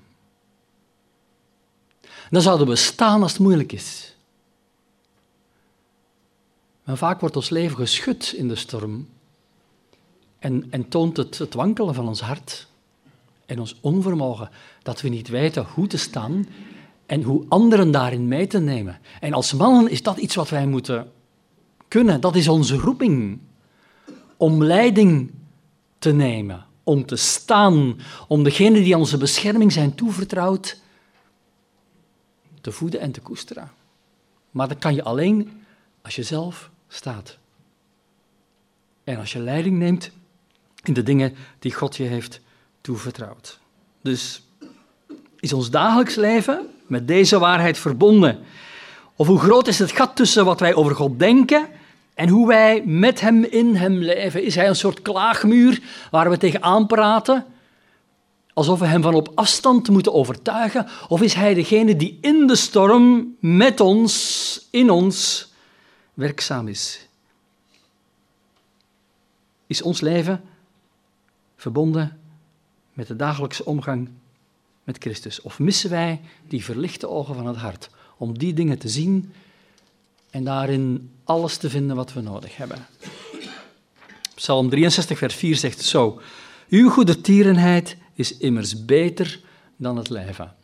Dan 2.30 2.42
zouden 2.42 2.66
we 2.66 2.76
staan 2.76 3.22
als 3.22 3.32
het 3.32 3.40
moeilijk 3.40 3.72
is. 3.72 4.15
Maar 6.86 6.96
vaak 6.96 7.20
wordt 7.20 7.36
ons 7.36 7.50
leven 7.50 7.76
geschud 7.76 8.32
in 8.36 8.48
de 8.48 8.54
storm 8.54 9.08
en, 10.38 10.66
en 10.70 10.88
toont 10.88 11.16
het 11.16 11.38
het 11.38 11.54
wankelen 11.54 11.94
van 11.94 12.08
ons 12.08 12.20
hart 12.20 12.66
en 13.46 13.60
ons 13.60 13.76
onvermogen 13.80 14.50
dat 14.82 15.00
we 15.00 15.08
niet 15.08 15.28
weten 15.28 15.66
hoe 15.74 15.86
te 15.86 15.96
staan 15.96 16.46
en 17.06 17.22
hoe 17.22 17.44
anderen 17.48 17.90
daarin 17.90 18.28
mee 18.28 18.46
te 18.46 18.58
nemen. 18.58 18.98
En 19.20 19.32
als 19.32 19.52
mannen 19.52 19.90
is 19.90 20.02
dat 20.02 20.16
iets 20.16 20.34
wat 20.34 20.48
wij 20.48 20.66
moeten 20.66 21.12
kunnen. 21.88 22.20
Dat 22.20 22.36
is 22.36 22.48
onze 22.48 22.76
roeping 22.76 23.38
om 24.36 24.64
leiding 24.64 25.30
te 25.98 26.12
nemen, 26.12 26.66
om 26.82 27.06
te 27.06 27.16
staan, 27.16 27.98
om 28.28 28.42
degenen 28.42 28.82
die 28.82 28.96
onze 28.96 29.18
bescherming 29.18 29.72
zijn 29.72 29.94
toevertrouwd 29.94 30.80
te 32.60 32.72
voeden 32.72 33.00
en 33.00 33.12
te 33.12 33.20
koesteren. 33.20 33.70
Maar 34.50 34.68
dat 34.68 34.78
kan 34.78 34.94
je 34.94 35.02
alleen 35.02 35.64
als 36.02 36.16
je 36.16 36.22
zelf 36.22 36.70
staat. 36.88 37.38
En 39.04 39.18
als 39.18 39.32
je 39.32 39.38
leiding 39.38 39.78
neemt 39.78 40.10
in 40.82 40.92
de 40.92 41.02
dingen 41.02 41.34
die 41.58 41.74
God 41.74 41.96
je 41.96 42.02
heeft 42.02 42.40
toevertrouwd. 42.80 43.58
Dus 44.02 44.42
is 45.40 45.52
ons 45.52 45.70
dagelijks 45.70 46.14
leven 46.14 46.66
met 46.86 47.08
deze 47.08 47.38
waarheid 47.38 47.78
verbonden? 47.78 48.38
Of 49.16 49.26
hoe 49.26 49.38
groot 49.38 49.66
is 49.66 49.78
het 49.78 49.92
gat 49.92 50.16
tussen 50.16 50.44
wat 50.44 50.60
wij 50.60 50.74
over 50.74 50.94
God 50.94 51.18
denken 51.18 51.68
en 52.14 52.28
hoe 52.28 52.46
wij 52.46 52.82
met 52.84 53.20
hem 53.20 53.44
in 53.44 53.74
hem 53.74 53.98
leven. 53.98 54.42
Is 54.42 54.54
hij 54.54 54.68
een 54.68 54.76
soort 54.76 55.02
klaagmuur 55.02 55.80
waar 56.10 56.30
we 56.30 56.38
tegenaan 56.38 56.86
praten? 56.86 57.44
Alsof 58.52 58.78
we 58.78 58.86
hem 58.86 59.02
van 59.02 59.14
op 59.14 59.32
afstand 59.34 59.88
moeten 59.88 60.14
overtuigen? 60.14 60.86
Of 61.08 61.22
is 61.22 61.34
hij 61.34 61.54
degene 61.54 61.96
die 61.96 62.18
in 62.20 62.46
de 62.46 62.56
storm 62.56 63.36
met 63.40 63.80
ons, 63.80 64.66
in 64.70 64.90
ons, 64.90 65.48
werkzaam 66.16 66.68
is? 66.68 67.08
Is 69.66 69.82
ons 69.82 70.00
leven 70.00 70.42
verbonden 71.56 72.20
met 72.92 73.06
de 73.06 73.16
dagelijkse 73.16 73.64
omgang 73.64 74.08
met 74.84 74.98
Christus? 74.98 75.40
Of 75.40 75.58
missen 75.58 75.90
wij 75.90 76.20
die 76.48 76.64
verlichte 76.64 77.08
ogen 77.08 77.34
van 77.34 77.46
het 77.46 77.56
hart 77.56 77.90
om 78.16 78.38
die 78.38 78.52
dingen 78.52 78.78
te 78.78 78.88
zien 78.88 79.32
en 80.30 80.44
daarin 80.44 81.10
alles 81.24 81.56
te 81.56 81.70
vinden 81.70 81.96
wat 81.96 82.12
we 82.12 82.20
nodig 82.20 82.56
hebben. 82.56 82.86
Psalm 84.34 84.68
63, 84.70 85.18
vers 85.18 85.34
4 85.34 85.56
zegt 85.56 85.80
zo: 85.80 86.20
Uw 86.68 86.90
goede 86.90 87.20
tierenheid 87.20 87.96
is 88.14 88.36
immers 88.36 88.84
beter 88.84 89.40
dan 89.76 89.96
het 89.96 90.08
leven. 90.10 90.54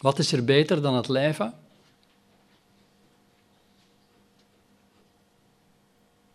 Wat 0.00 0.18
is 0.18 0.32
er 0.32 0.44
beter 0.44 0.82
dan 0.82 0.94
het 0.94 1.08
leven? 1.08 1.54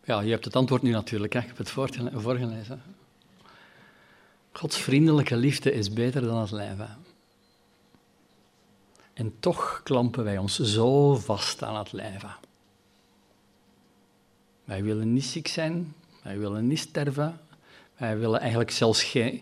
Ja, 0.09 0.19
je 0.19 0.31
hebt 0.31 0.45
het 0.45 0.55
antwoord 0.55 0.81
nu 0.81 0.91
natuurlijk, 0.91 1.33
hè? 1.33 1.39
ik 1.39 1.47
heb 1.47 1.57
het 1.57 1.69
voorgelezen. 1.69 2.81
Gods 4.51 4.77
vriendelijke 4.77 5.35
liefde 5.35 5.73
is 5.73 5.93
beter 5.93 6.21
dan 6.21 6.37
het 6.37 6.51
leven. 6.51 6.97
En 9.13 9.33
toch 9.39 9.81
klampen 9.83 10.23
wij 10.23 10.37
ons 10.37 10.59
zo 10.59 11.15
vast 11.15 11.63
aan 11.63 11.77
het 11.77 11.91
leven. 11.91 12.35
Wij 14.63 14.83
willen 14.83 15.13
niet 15.13 15.25
ziek 15.25 15.47
zijn, 15.47 15.93
wij 16.23 16.39
willen 16.39 16.67
niet 16.67 16.79
sterven, 16.79 17.39
wij 17.97 18.17
willen 18.17 18.39
eigenlijk 18.39 18.71
zelfs 18.71 19.03
geen, 19.03 19.41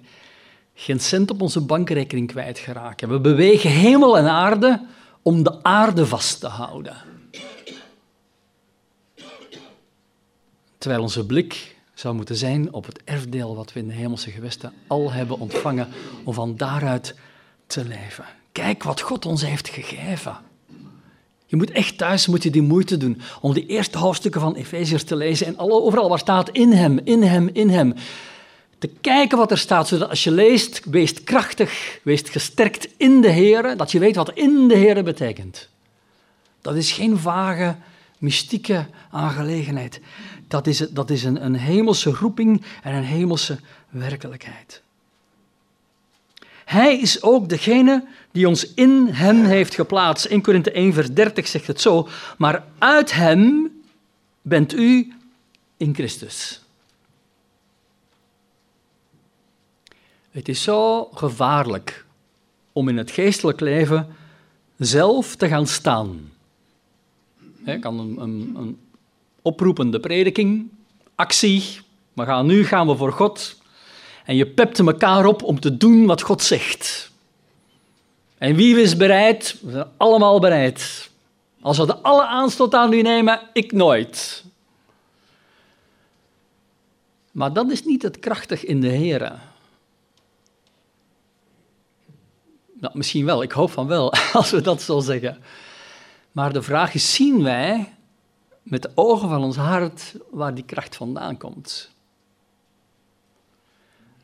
geen 0.73 0.99
cent 0.99 1.31
op 1.31 1.41
onze 1.41 1.61
bankrekening 1.61 2.27
kwijtgeraken. 2.27 3.09
We 3.09 3.19
bewegen 3.19 3.69
hemel 3.69 4.17
en 4.17 4.27
aarde 4.27 4.85
om 5.21 5.43
de 5.43 5.63
aarde 5.63 6.05
vast 6.05 6.39
te 6.39 6.47
houden. 6.47 7.16
Terwijl 10.77 11.01
onze 11.01 11.25
blik 11.25 11.75
zou 11.93 12.15
moeten 12.15 12.35
zijn 12.35 12.73
op 12.73 12.85
het 12.85 12.99
erfdeel 13.03 13.55
wat 13.55 13.73
we 13.73 13.79
in 13.79 13.87
de 13.87 13.93
hemelse 13.93 14.31
gewesten 14.31 14.73
al 14.87 15.11
hebben 15.11 15.39
ontvangen, 15.39 15.87
om 16.23 16.33
van 16.33 16.57
daaruit 16.57 17.15
te 17.67 17.85
leven. 17.85 18.25
Kijk 18.51 18.83
wat 18.83 19.01
God 19.01 19.25
ons 19.25 19.45
heeft 19.45 19.69
gegeven. 19.69 20.37
Je 21.45 21.55
moet 21.55 21.71
echt 21.71 21.97
thuis 21.97 22.27
moet 22.27 22.43
je 22.43 22.49
die 22.49 22.61
moeite 22.61 22.97
doen 22.97 23.21
om 23.41 23.53
die 23.53 23.65
eerste 23.65 23.97
hoofdstukken 23.97 24.41
van 24.41 24.55
Efeziërs 24.55 25.03
te 25.03 25.15
lezen 25.15 25.47
en 25.47 25.59
overal 25.59 26.09
waar 26.09 26.19
staat 26.19 26.49
in 26.49 26.71
hem, 26.71 26.99
in 27.03 27.21
hem, 27.21 27.49
in 27.53 27.69
hem. 27.69 27.93
Te 28.77 28.87
kijken 29.01 29.37
wat 29.37 29.51
er 29.51 29.57
staat, 29.57 29.87
zodat 29.87 30.09
als 30.09 30.23
je 30.23 30.31
leest, 30.31 30.81
wees 30.85 31.23
krachtig, 31.23 31.99
wees 32.03 32.21
gesterkt 32.21 32.87
in 32.97 33.21
de 33.21 33.29
Heer, 33.29 33.77
dat 33.77 33.91
je 33.91 33.99
weet 33.99 34.15
wat 34.15 34.31
in 34.33 34.67
de 34.67 34.75
Heer 34.75 35.03
betekent. 35.03 35.69
Dat 36.61 36.75
is 36.75 36.91
geen 36.91 37.17
vage, 37.17 37.75
mystieke 38.17 38.85
aangelegenheid. 39.11 40.01
Dat 40.47 40.67
is, 40.67 40.77
dat 40.77 41.09
is 41.09 41.23
een, 41.23 41.45
een 41.45 41.55
hemelse 41.55 42.09
roeping 42.09 42.63
en 42.83 42.93
een 42.93 43.03
hemelse 43.03 43.59
werkelijkheid. 43.89 44.81
Hij 46.65 46.99
is 46.99 47.21
ook 47.21 47.49
degene 47.49 48.07
die 48.31 48.47
ons 48.47 48.73
in 48.73 49.07
hem 49.11 49.43
heeft 49.43 49.75
geplaatst. 49.75 50.25
1 50.25 50.41
Korinthe 50.41 50.71
1 50.71 50.93
vers 50.93 51.13
30 51.13 51.47
zegt 51.47 51.67
het 51.67 51.81
zo. 51.81 52.09
Maar 52.37 52.65
uit 52.77 53.13
hem 53.13 53.71
bent 54.41 54.73
u 54.73 55.13
in 55.77 55.93
Christus. 55.93 56.61
Het 60.31 60.49
is 60.49 60.63
zo 60.63 61.03
gevaarlijk 61.03 62.05
om 62.71 62.89
in 62.89 62.97
het 62.97 63.11
geestelijk 63.11 63.59
leven 63.59 64.15
zelf 64.77 65.35
te 65.35 65.47
gaan 65.47 65.67
staan. 65.67 66.31
Je 67.73 67.79
kan 67.79 67.99
een, 67.99 68.21
een, 68.21 68.55
een 68.57 68.79
oproepende 69.41 69.99
prediking, 69.99 70.69
actie, 71.15 71.79
we 72.13 72.25
gaan, 72.25 72.45
nu 72.45 72.65
gaan 72.65 72.87
we 72.87 72.95
voor 72.95 73.11
God. 73.11 73.61
En 74.25 74.35
je 74.35 74.47
pept 74.47 74.79
elkaar 74.79 75.25
op 75.25 75.43
om 75.43 75.59
te 75.59 75.77
doen 75.77 76.05
wat 76.05 76.21
God 76.21 76.43
zegt. 76.43 77.11
En 78.37 78.55
wie 78.55 78.81
is 78.81 78.97
bereid? 78.97 79.57
We 79.61 79.71
zijn 79.71 79.87
allemaal 79.97 80.39
bereid. 80.39 81.09
Als 81.61 81.77
we 81.77 81.85
de 81.85 81.95
alle 81.95 82.25
aanstoot 82.25 82.73
aan 82.73 82.93
u 82.93 83.01
nemen, 83.01 83.39
ik 83.53 83.71
nooit. 83.71 84.43
Maar 87.31 87.53
dat 87.53 87.71
is 87.71 87.83
niet 87.83 88.01
het 88.01 88.19
krachtig 88.19 88.65
in 88.65 88.81
de 88.81 88.87
Heer. 88.87 89.19
Nou, 92.79 92.97
misschien 92.97 93.25
wel, 93.25 93.43
ik 93.43 93.51
hoop 93.51 93.71
van 93.71 93.87
wel, 93.87 94.13
als 94.33 94.51
we 94.51 94.61
dat 94.61 94.81
zo 94.81 94.99
zeggen. 94.99 95.37
Maar 96.37 96.53
de 96.53 96.61
vraag 96.61 96.93
is, 96.93 97.13
zien 97.13 97.43
wij 97.43 97.93
met 98.61 98.81
de 98.81 98.91
ogen 98.95 99.29
van 99.29 99.43
ons 99.43 99.55
hart 99.55 100.15
waar 100.29 100.55
die 100.55 100.63
kracht 100.63 100.95
vandaan 100.95 101.37
komt? 101.37 101.91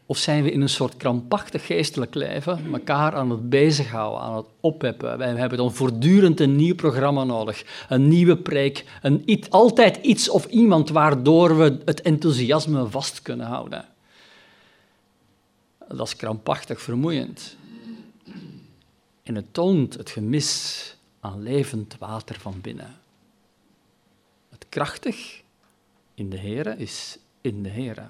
Of 0.05 0.17
zijn 0.17 0.43
we 0.43 0.51
in 0.51 0.61
een 0.61 0.69
soort 0.69 0.97
krampachtig 0.97 1.65
geestelijk 1.65 2.13
leven 2.13 2.73
elkaar 2.73 3.15
aan 3.15 3.29
het 3.29 3.49
bezighouden, 3.49 4.21
aan 4.21 4.35
het 4.35 4.45
oppeppen? 4.59 5.17
Wij 5.17 5.35
hebben 5.35 5.57
dan 5.57 5.73
voortdurend 5.73 6.39
een 6.39 6.55
nieuw 6.55 6.75
programma 6.75 7.23
nodig, 7.23 7.85
een 7.89 8.07
nieuwe 8.07 8.37
preek, 8.37 8.85
een, 9.01 9.45
altijd 9.49 9.97
iets 9.97 10.29
of 10.29 10.45
iemand 10.45 10.89
waardoor 10.89 11.57
we 11.57 11.81
het 11.85 12.01
enthousiasme 12.01 12.87
vast 12.87 13.21
kunnen 13.21 13.47
houden. 13.47 13.85
Dat 15.87 16.07
is 16.07 16.15
krampachtig 16.15 16.81
vermoeiend. 16.81 17.57
En 19.23 19.35
het 19.35 19.53
toont 19.53 19.93
het 19.93 20.09
gemis 20.09 20.92
aan 21.23 21.41
levend 21.41 21.97
water 21.99 22.39
van 22.39 22.61
binnen. 22.61 22.95
Het 24.49 24.65
krachtig 24.69 25.41
in 26.13 26.29
de 26.29 26.37
Heere 26.37 26.77
is 26.77 27.17
in 27.41 27.63
de 27.63 27.69
Heere. 27.69 28.09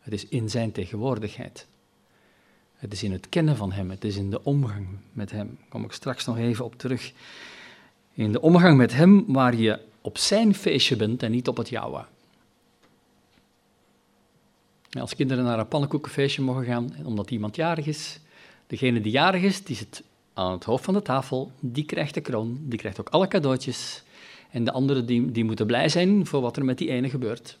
Het 0.00 0.12
is 0.12 0.26
in 0.26 0.50
zijn 0.50 0.72
tegenwoordigheid. 0.72 1.66
Het 2.74 2.92
is 2.92 3.02
in 3.02 3.12
het 3.12 3.28
kennen 3.28 3.56
van 3.56 3.72
Hem, 3.72 3.90
het 3.90 4.04
is 4.04 4.16
in 4.16 4.30
de 4.30 4.44
omgang 4.44 4.86
met 5.12 5.30
Hem. 5.30 5.46
Daar 5.46 5.68
kom 5.68 5.84
ik 5.84 5.92
straks 5.92 6.24
nog 6.24 6.38
even 6.38 6.64
op 6.64 6.78
terug. 6.78 7.12
In 8.12 8.32
de 8.32 8.40
omgang 8.40 8.76
met 8.76 8.92
Hem 8.92 9.32
waar 9.32 9.54
je 9.54 9.80
op 10.00 10.18
zijn 10.18 10.54
feestje 10.54 10.96
bent 10.96 11.22
en 11.22 11.30
niet 11.30 11.48
op 11.48 11.56
het 11.56 11.68
jouwe. 11.68 12.04
Als 14.90 15.14
kinderen 15.14 15.44
naar 15.44 15.58
een 15.58 15.68
pannenkoekenfeestje 15.68 16.42
mogen 16.42 16.64
gaan, 16.64 16.94
omdat 17.04 17.30
iemand 17.30 17.56
jarig 17.56 17.86
is, 17.86 18.20
degene 18.66 19.00
die 19.00 19.12
jarig 19.12 19.42
is, 19.42 19.64
die 19.64 19.76
zit 19.76 20.02
aan 20.36 20.52
het 20.52 20.64
hoofd 20.64 20.84
van 20.84 20.94
de 20.94 21.02
tafel, 21.02 21.52
die 21.60 21.84
krijgt 21.84 22.14
de 22.14 22.20
kroon, 22.20 22.58
die 22.60 22.78
krijgt 22.78 23.00
ook 23.00 23.08
alle 23.08 23.28
cadeautjes. 23.28 24.02
En 24.50 24.64
de 24.64 24.72
anderen 24.72 25.06
die, 25.06 25.32
die 25.32 25.44
moeten 25.44 25.66
blij 25.66 25.88
zijn 25.88 26.26
voor 26.26 26.40
wat 26.40 26.56
er 26.56 26.64
met 26.64 26.78
die 26.78 26.90
ene 26.90 27.10
gebeurt. 27.10 27.58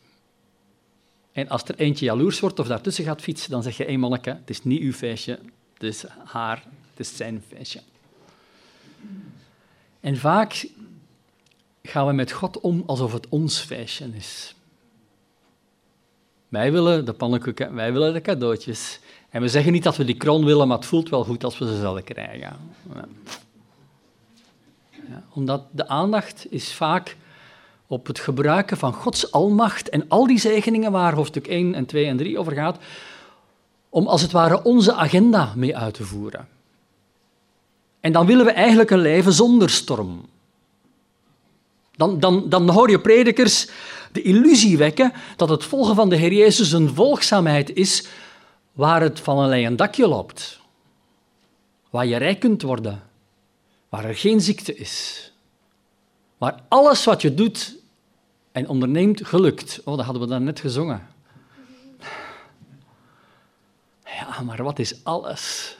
En 1.32 1.48
als 1.48 1.64
er 1.64 1.74
eentje 1.74 2.04
jaloers 2.04 2.40
wordt 2.40 2.58
of 2.58 2.66
daartussen 2.66 3.04
gaat 3.04 3.20
fietsen, 3.20 3.50
dan 3.50 3.62
zeg 3.62 3.76
je, 3.76 3.84
hé 3.84 3.96
manneke, 3.96 4.30
het 4.30 4.50
is 4.50 4.64
niet 4.64 4.80
uw 4.80 4.92
feestje, 4.92 5.38
het 5.72 5.82
is 5.82 6.04
haar, 6.24 6.64
het 6.90 7.00
is 7.00 7.16
zijn 7.16 7.42
feestje. 7.48 7.80
En 10.00 10.16
vaak 10.16 10.68
gaan 11.82 12.06
we 12.06 12.12
met 12.12 12.32
God 12.32 12.60
om 12.60 12.82
alsof 12.86 13.12
het 13.12 13.28
ons 13.28 13.58
feestje 13.58 14.08
is. 14.14 14.55
Wij 16.56 16.72
willen 16.72 17.04
de 17.04 17.12
pannenkoeken, 17.12 17.74
wij 17.74 17.92
willen 17.92 18.12
de 18.12 18.20
cadeautjes. 18.20 19.00
En 19.30 19.40
we 19.40 19.48
zeggen 19.48 19.72
niet 19.72 19.82
dat 19.82 19.96
we 19.96 20.04
die 20.04 20.16
kroon 20.16 20.44
willen, 20.44 20.68
maar 20.68 20.76
het 20.76 20.86
voelt 20.86 21.08
wel 21.08 21.24
goed 21.24 21.44
als 21.44 21.58
we 21.58 21.66
ze 21.66 21.76
zullen 21.76 22.04
krijgen. 22.04 22.56
Ja, 25.08 25.22
omdat 25.32 25.62
de 25.70 25.88
aandacht 25.88 26.46
is 26.50 26.72
vaak 26.72 27.16
op 27.86 28.06
het 28.06 28.18
gebruiken 28.18 28.76
van 28.76 28.92
Gods 28.92 29.32
almacht 29.32 29.88
en 29.88 30.08
al 30.08 30.26
die 30.26 30.38
zegeningen 30.38 30.92
waar 30.92 31.14
hoofdstuk 31.14 31.46
1 31.46 31.74
en 31.74 31.86
2 31.86 32.06
en 32.06 32.16
3 32.16 32.38
over 32.38 32.52
gaat, 32.52 32.78
om 33.88 34.06
als 34.06 34.22
het 34.22 34.32
ware 34.32 34.62
onze 34.62 34.94
agenda 34.94 35.52
mee 35.56 35.76
uit 35.76 35.94
te 35.94 36.04
voeren. 36.04 36.48
En 38.00 38.12
dan 38.12 38.26
willen 38.26 38.44
we 38.44 38.52
eigenlijk 38.52 38.90
een 38.90 38.98
leven 38.98 39.32
zonder 39.32 39.70
storm. 39.70 40.28
Dan, 41.96 42.20
dan, 42.20 42.48
dan 42.48 42.70
hoor 42.70 42.90
je 42.90 43.00
predikers 43.00 43.68
de 44.12 44.22
illusie 44.22 44.78
wekken 44.78 45.12
dat 45.36 45.48
het 45.48 45.64
volgen 45.64 45.94
van 45.94 46.08
de 46.08 46.16
Heer 46.16 46.32
Jezus 46.32 46.72
een 46.72 46.94
volgzaamheid 46.94 47.74
is 47.74 48.06
waar 48.72 49.00
het 49.00 49.20
van 49.20 49.38
een 49.38 49.48
leien 49.48 49.76
dakje 49.76 50.08
loopt. 50.08 50.60
Waar 51.90 52.06
je 52.06 52.16
rijk 52.16 52.40
kunt 52.40 52.62
worden. 52.62 53.02
Waar 53.88 54.04
er 54.04 54.16
geen 54.16 54.40
ziekte 54.40 54.74
is. 54.74 55.32
Waar 56.38 56.62
alles 56.68 57.04
wat 57.04 57.22
je 57.22 57.34
doet 57.34 57.76
en 58.52 58.68
onderneemt 58.68 59.26
gelukt. 59.26 59.80
Oh, 59.84 59.96
dat 59.96 60.04
hadden 60.04 60.22
we 60.22 60.28
dan 60.28 60.44
net 60.44 60.60
gezongen. 60.60 61.08
Ja, 64.04 64.40
maar 64.42 64.62
wat 64.62 64.78
is 64.78 65.04
alles? 65.04 65.76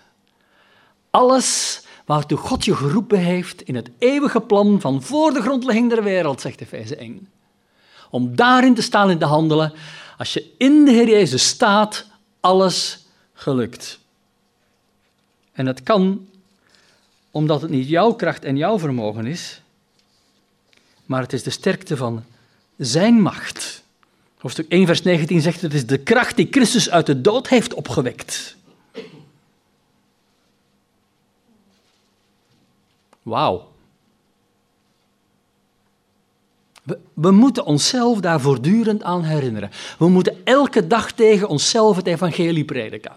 Alles 1.11 1.80
waartoe 2.07 2.39
God 2.39 2.65
je 2.65 2.77
geroepen 2.77 3.19
heeft 3.19 3.63
in 3.63 3.75
het 3.75 3.91
eeuwige 3.99 4.41
plan 4.41 4.81
van 4.81 5.03
voor 5.03 5.33
de 5.33 5.41
grondlegging 5.41 5.91
der 5.91 6.03
wereld, 6.03 6.41
zegt 6.41 6.61
Efeze 6.61 6.97
1. 6.97 7.29
Om 8.11 8.37
daarin 8.37 8.75
te 8.75 8.83
staan 8.83 9.11
en 9.11 9.19
te 9.19 9.25
handelen. 9.25 9.73
Als 10.19 10.33
je 10.33 10.55
in 10.59 10.85
de 10.85 10.91
Heer 10.91 11.09
Jezus 11.09 11.49
staat, 11.49 12.07
alles 12.41 13.07
gelukt. 13.33 13.99
En 15.53 15.65
dat 15.65 15.83
kan 15.83 16.29
omdat 17.31 17.63
het 17.63 17.71
niet 17.71 17.89
jouw 17.89 18.13
kracht 18.13 18.45
en 18.45 18.57
jouw 18.57 18.79
vermogen 18.79 19.27
is, 19.27 19.61
maar 21.07 21.21
het 21.21 21.33
is 21.33 21.43
de 21.43 21.51
sterkte 21.51 21.97
van 21.97 22.25
zijn 22.77 23.21
macht. 23.21 23.83
Hoofdstuk 24.39 24.69
1, 24.69 24.87
vers 24.87 25.03
19 25.03 25.41
zegt: 25.41 25.61
Het 25.61 25.75
is 25.75 25.87
de 25.87 25.99
kracht 25.99 26.37
die 26.37 26.49
Christus 26.51 26.91
uit 26.91 27.07
de 27.07 27.21
dood 27.21 27.49
heeft 27.49 27.75
opgewekt. 27.75 28.57
Wauw. 33.26 33.68
We, 37.14 37.30
moeten 37.30 37.64
onszelf 37.64 38.21
daar 38.21 38.40
voortdurend 38.40 39.02
aan 39.02 39.23
herinneren. 39.23 39.71
We 39.99 40.09
moeten 40.09 40.37
elke 40.45 40.87
dag 40.87 41.12
tegen 41.12 41.49
onszelf 41.49 41.97
het 41.97 42.06
evangelie 42.06 42.64
prediken. 42.64 43.12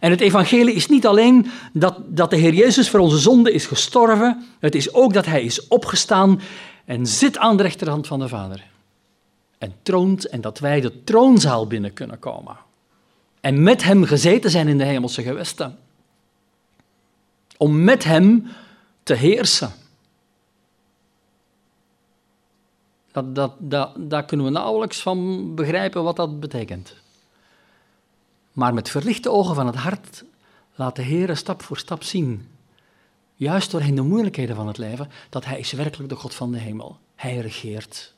En 0.00 0.10
het 0.10 0.20
evangelie 0.20 0.74
is 0.74 0.88
niet 0.88 1.06
alleen 1.06 1.50
dat, 1.72 1.98
dat 2.06 2.30
de 2.30 2.36
Heer 2.36 2.54
Jezus 2.54 2.90
voor 2.90 3.00
onze 3.00 3.18
zonde 3.18 3.52
is 3.52 3.66
gestorven, 3.66 4.44
het 4.58 4.74
is 4.74 4.92
ook 4.94 5.12
dat 5.12 5.26
Hij 5.26 5.42
is 5.42 5.68
opgestaan 5.68 6.40
en 6.84 7.06
zit 7.06 7.38
aan 7.38 7.56
de 7.56 7.62
rechterhand 7.62 8.06
van 8.06 8.18
de 8.18 8.28
Vader. 8.28 8.64
En 9.58 9.74
troont 9.82 10.24
en 10.24 10.40
dat 10.40 10.58
wij 10.58 10.80
de 10.80 11.04
troonzaal 11.04 11.66
binnen 11.66 11.92
kunnen 11.92 12.18
komen. 12.18 12.56
en 13.40 13.62
met 13.62 13.82
hem 13.82 14.04
gezeten 14.04 14.50
zijn 14.50 14.68
in 14.68 14.78
de 14.78 14.84
hemelse 14.84 15.22
gewesten. 15.22 15.78
Om 17.60 17.84
met 17.84 18.04
hem 18.04 18.46
te 19.02 19.14
heersen. 19.14 19.72
Dat, 23.12 23.34
dat, 23.34 23.52
dat, 23.58 23.92
daar 23.96 24.24
kunnen 24.24 24.46
we 24.46 24.52
nauwelijks 24.52 25.02
van 25.02 25.54
begrijpen 25.54 26.02
wat 26.02 26.16
dat 26.16 26.40
betekent. 26.40 26.94
Maar 28.52 28.74
met 28.74 28.90
verlichte 28.90 29.30
ogen 29.30 29.54
van 29.54 29.66
het 29.66 29.74
hart 29.74 30.24
laat 30.74 30.96
de 30.96 31.02
Heer 31.02 31.36
stap 31.36 31.62
voor 31.62 31.78
stap 31.78 32.02
zien, 32.02 32.48
juist 33.34 33.70
doorheen 33.70 33.94
de 33.94 34.02
moeilijkheden 34.02 34.56
van 34.56 34.66
het 34.66 34.78
leven, 34.78 35.10
dat 35.28 35.44
Hij 35.44 35.58
is 35.58 35.72
werkelijk 35.72 36.08
de 36.08 36.16
God 36.16 36.34
van 36.34 36.52
de 36.52 36.58
hemel. 36.58 36.98
Hij 37.14 37.38
regeert. 37.38 38.14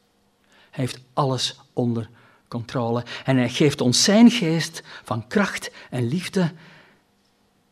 Hij 0.71 0.85
heeft 0.85 1.01
alles 1.13 1.57
onder 1.73 2.09
controle. 2.49 3.05
En 3.25 3.37
hij 3.37 3.49
geeft 3.49 3.81
ons 3.81 4.05
zijn 4.05 4.31
geest 4.31 4.83
van 5.05 5.27
kracht 5.27 5.71
en 5.91 6.09
liefde 6.09 6.53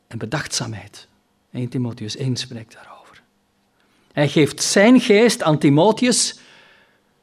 en 0.06 0.18
bedachtzaamheid. 0.18 1.08
1 1.52 1.68
Timotheus 1.68 2.16
1 2.16 2.36
spreekt 2.36 2.74
daarover. 2.74 3.22
Hij 4.12 4.28
geeft 4.28 4.62
zijn 4.62 5.00
geest 5.00 5.42
aan 5.42 5.58
Timotheus, 5.58 6.38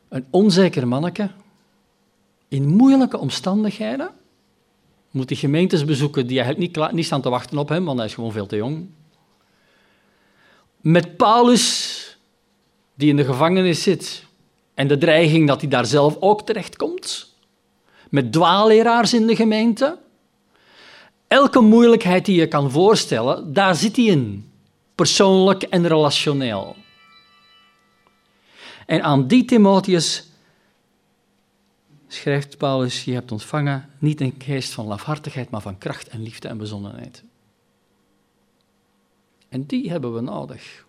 een 0.10 0.26
onzeker 0.30 0.88
manneke, 0.88 1.32
in 2.48 2.68
moeilijke 2.68 3.18
omstandigheden. 3.18 4.10
Moet 5.12 5.28
die 5.28 5.38
gemeentes 5.38 5.86
bezoeken 5.86 6.28
die 6.28 6.40
eigenlijk 6.40 6.78
niet, 6.78 6.92
niet 6.92 7.06
staan 7.06 7.22
te 7.22 7.30
wachten 7.30 7.58
op 7.58 7.70
hem, 7.70 7.86
want 7.86 7.98
hij 7.98 8.08
is 8.08 8.14
gewoon 8.14 8.32
veel 8.32 8.48
te 8.48 8.56
jong. 8.56 8.88
Met 10.82 11.18
Paulus, 11.18 12.18
die 12.94 13.10
in 13.10 13.16
de 13.16 13.26
gevangenis 13.26 13.84
zit, 13.84 14.26
en 14.74 14.88
de 14.88 14.98
dreiging 14.98 15.48
dat 15.48 15.62
hij 15.62 15.70
daar 15.70 15.86
zelf 15.86 16.18
ook 16.20 16.46
terechtkomt 16.46 17.36
met 18.10 18.32
dwaalleraars 18.32 19.14
in 19.14 19.28
de 19.28 19.36
gemeente. 19.36 19.98
Elke 21.28 21.60
moeilijkheid 21.60 22.26
die 22.26 22.40
je 22.40 22.48
kan 22.48 22.72
voorstellen, 22.72 23.54
daar 23.54 23.76
zit 23.76 23.96
hij 23.96 24.06
in. 24.06 24.52
Persoonlijk 24.96 25.64
en 25.64 25.88
relationeel. 25.88 26.76
En 28.86 29.04
aan 29.04 29.28
die 29.28 29.46
Timotheus 29.46 30.28
schrijft 32.08 32.58
Paulus, 32.58 33.04
je 33.04 33.14
hebt 33.14 33.32
ontvangen 33.32 33.90
niet 34.00 34.22
een 34.22 34.36
geest 34.38 34.74
van 34.74 34.86
lafhartigheid, 34.86 35.50
maar 35.50 35.62
van 35.62 35.78
kracht 35.78 36.08
en 36.08 36.24
liefde 36.24 36.48
en 36.48 36.58
bezonnenheid. 36.58 37.24
En 39.50 39.66
die 39.66 39.90
hebben 39.90 40.14
we 40.14 40.22
nodig. 40.22 40.86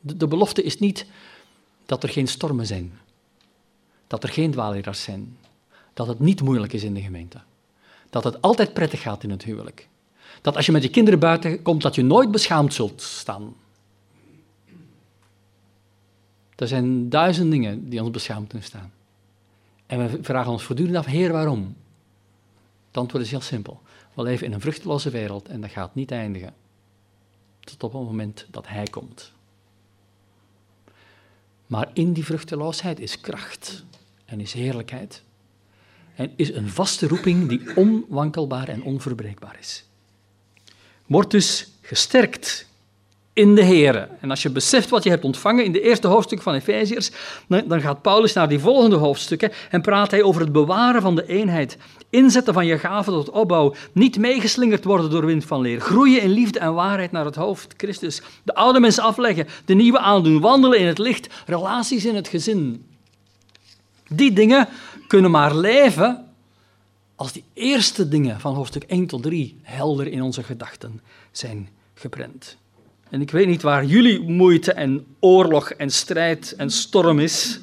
De, 0.00 0.16
de 0.16 0.26
belofte 0.26 0.62
is 0.62 0.78
niet 0.78 1.06
dat 1.86 2.02
er 2.02 2.08
geen 2.08 2.28
stormen 2.28 2.66
zijn, 2.66 2.98
dat 4.06 4.22
er 4.22 4.28
geen 4.28 4.50
dwaalleraars 4.50 5.02
zijn, 5.02 5.38
dat 5.94 6.06
het 6.06 6.18
niet 6.18 6.42
moeilijk 6.42 6.72
is 6.72 6.82
in 6.82 6.94
de 6.94 7.00
gemeente. 7.00 7.40
Dat 8.10 8.24
het 8.24 8.42
altijd 8.42 8.72
prettig 8.72 9.00
gaat 9.00 9.22
in 9.22 9.30
het 9.30 9.44
huwelijk. 9.44 9.88
Dat 10.40 10.56
als 10.56 10.66
je 10.66 10.72
met 10.72 10.82
je 10.82 10.90
kinderen 10.90 11.18
buiten 11.18 11.62
komt, 11.62 11.82
dat 11.82 11.94
je 11.94 12.02
nooit 12.02 12.30
beschaamd 12.30 12.74
zult 12.74 13.02
staan. 13.02 13.54
Er 16.56 16.68
zijn 16.68 17.08
duizend 17.08 17.50
dingen 17.50 17.88
die 17.88 18.02
ons 18.02 18.10
beschaamd 18.10 18.48
kunnen 18.48 18.66
staan. 18.66 18.92
En 19.86 20.10
we 20.10 20.22
vragen 20.22 20.52
ons 20.52 20.62
voortdurend 20.62 20.96
af, 20.96 21.06
Heer, 21.06 21.32
waarom? 21.32 21.76
Het 22.86 22.96
antwoord 22.96 23.24
is 23.24 23.30
heel 23.30 23.40
simpel. 23.40 23.80
We 24.14 24.22
leven 24.22 24.46
in 24.46 24.52
een 24.52 24.60
vruchteloze 24.60 25.10
wereld 25.10 25.48
en 25.48 25.60
dat 25.60 25.70
gaat 25.70 25.94
niet 25.94 26.10
eindigen. 26.10 26.54
Tot 27.60 27.82
op 27.82 27.92
het 27.92 28.02
moment 28.02 28.46
dat 28.50 28.68
Hij 28.68 28.84
komt. 28.84 29.32
Maar 31.66 31.90
in 31.92 32.12
die 32.12 32.24
vruchteloosheid 32.24 33.00
is 33.00 33.20
kracht 33.20 33.84
en 34.24 34.40
is 34.40 34.52
heerlijkheid 34.52 35.22
en 36.20 36.32
is 36.36 36.54
een 36.54 36.68
vaste 36.68 37.08
roeping 37.08 37.48
die 37.48 37.60
onwankelbaar 37.74 38.68
en 38.68 38.82
onverbreekbaar 38.82 39.56
is. 39.60 39.84
Word 41.06 41.30
dus 41.30 41.68
gesterkt 41.82 42.66
in 43.32 43.54
de 43.54 43.64
Here. 43.64 44.08
En 44.20 44.30
als 44.30 44.42
je 44.42 44.50
beseft 44.50 44.88
wat 44.88 45.02
je 45.02 45.10
hebt 45.10 45.24
ontvangen 45.24 45.64
in 45.64 45.72
de 45.72 45.80
eerste 45.80 46.06
hoofdstuk 46.06 46.42
van 46.42 46.54
Efeziërs, 46.54 47.10
dan 47.48 47.80
gaat 47.80 48.02
Paulus 48.02 48.32
naar 48.32 48.48
die 48.48 48.58
volgende 48.58 48.96
hoofdstukken 48.96 49.52
en 49.70 49.80
praat 49.80 50.10
hij 50.10 50.22
over 50.22 50.40
het 50.40 50.52
bewaren 50.52 51.02
van 51.02 51.14
de 51.16 51.26
eenheid, 51.26 51.76
inzetten 52.10 52.54
van 52.54 52.66
je 52.66 52.78
gaven 52.78 53.12
tot 53.12 53.30
opbouw, 53.30 53.74
niet 53.92 54.18
meegeslingerd 54.18 54.84
worden 54.84 55.10
door 55.10 55.26
wind 55.26 55.44
van 55.44 55.60
leer, 55.60 55.80
groeien 55.80 56.22
in 56.22 56.30
liefde 56.30 56.58
en 56.58 56.74
waarheid 56.74 57.12
naar 57.12 57.24
het 57.24 57.36
hoofd, 57.36 57.74
Christus, 57.76 58.22
de 58.42 58.54
oude 58.54 58.80
mens 58.80 58.98
afleggen, 58.98 59.46
de 59.64 59.74
nieuwe 59.74 59.98
aandoen, 59.98 60.40
wandelen 60.40 60.78
in 60.78 60.86
het 60.86 60.98
licht, 60.98 61.28
relaties 61.46 62.04
in 62.04 62.14
het 62.14 62.28
gezin. 62.28 62.84
Die 64.12 64.32
dingen 64.32 64.68
kunnen 65.10 65.30
maar 65.30 65.56
leven 65.56 66.28
als 67.14 67.32
die 67.32 67.44
eerste 67.52 68.08
dingen 68.08 68.40
van 68.40 68.54
hoofdstuk 68.54 68.82
1 68.82 69.06
tot 69.06 69.22
3 69.22 69.60
helder 69.62 70.06
in 70.06 70.22
onze 70.22 70.42
gedachten 70.42 71.00
zijn 71.30 71.68
geprent. 71.94 72.56
En 73.08 73.20
ik 73.20 73.30
weet 73.30 73.46
niet 73.46 73.62
waar 73.62 73.84
jullie 73.84 74.20
moeite 74.20 74.72
en 74.72 75.06
oorlog 75.20 75.70
en 75.70 75.90
strijd 75.90 76.54
en 76.56 76.70
storm 76.70 77.18
is. 77.18 77.60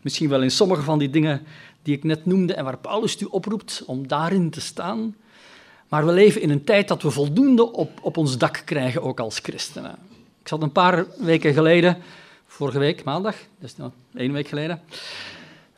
Misschien 0.00 0.28
wel 0.28 0.42
in 0.42 0.50
sommige 0.50 0.82
van 0.82 0.98
die 0.98 1.10
dingen 1.10 1.46
die 1.82 1.96
ik 1.96 2.04
net 2.04 2.26
noemde 2.26 2.54
en 2.54 2.64
waar 2.64 2.78
Paulus 2.78 3.20
u 3.20 3.24
oproept 3.24 3.82
om 3.86 4.08
daarin 4.08 4.50
te 4.50 4.60
staan. 4.60 5.16
Maar 5.88 6.06
we 6.06 6.12
leven 6.12 6.40
in 6.40 6.50
een 6.50 6.64
tijd 6.64 6.88
dat 6.88 7.02
we 7.02 7.10
voldoende 7.10 7.72
op, 7.72 7.90
op 8.02 8.16
ons 8.16 8.38
dak 8.38 8.62
krijgen, 8.64 9.02
ook 9.02 9.20
als 9.20 9.38
christenen. 9.38 9.96
Ik 10.40 10.48
zat 10.48 10.62
een 10.62 10.72
paar 10.72 11.06
weken 11.18 11.54
geleden, 11.54 11.98
vorige 12.46 12.78
week, 12.78 13.04
maandag, 13.04 13.36
dus 13.58 13.74
één 14.14 14.32
week 14.32 14.48
geleden, 14.48 14.82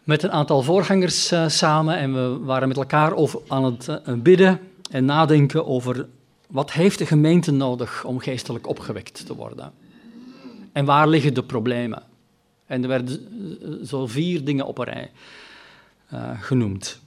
met 0.04 0.22
een 0.22 0.32
aantal 0.32 0.62
voorgangers 0.62 1.32
uh, 1.32 1.48
samen 1.48 1.96
en 1.96 2.14
we 2.14 2.44
waren 2.44 2.68
met 2.68 2.76
elkaar 2.76 3.14
over, 3.14 3.40
aan 3.48 3.64
het 3.64 3.88
uh, 3.88 4.14
bidden 4.14 4.60
en 4.90 5.04
nadenken 5.04 5.66
over 5.66 6.08
wat 6.46 6.72
heeft 6.72 6.98
de 6.98 7.06
gemeente 7.06 7.50
nodig 7.50 8.04
om 8.04 8.18
geestelijk 8.18 8.66
opgewekt 8.66 9.26
te 9.26 9.34
worden. 9.34 9.72
En 10.72 10.84
waar 10.84 11.08
liggen 11.08 11.34
de 11.34 11.42
problemen? 11.42 12.02
En 12.66 12.82
er 12.82 12.88
werden 12.88 13.28
eh, 13.62 13.86
zo 13.86 14.06
vier 14.06 14.44
dingen 14.44 14.66
op 14.66 14.78
een 14.78 14.84
rij 14.84 15.10
genoemd. 16.40 17.00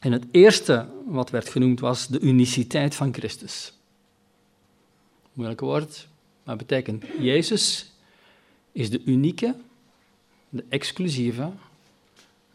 En 0.00 0.12
het 0.12 0.24
eerste 0.30 0.86
wat 1.06 1.30
werd 1.30 1.48
genoemd 1.48 1.80
was 1.80 2.06
de 2.06 2.20
uniciteit 2.20 2.94
van 2.94 3.14
Christus. 3.14 3.72
Moeilijk 5.32 5.60
woord, 5.60 6.08
maar 6.44 6.56
betekent 6.56 7.04
Jezus 7.18 7.92
is 8.72 8.90
de 8.90 9.02
unieke, 9.04 9.54
de 10.48 10.64
exclusieve, 10.68 11.50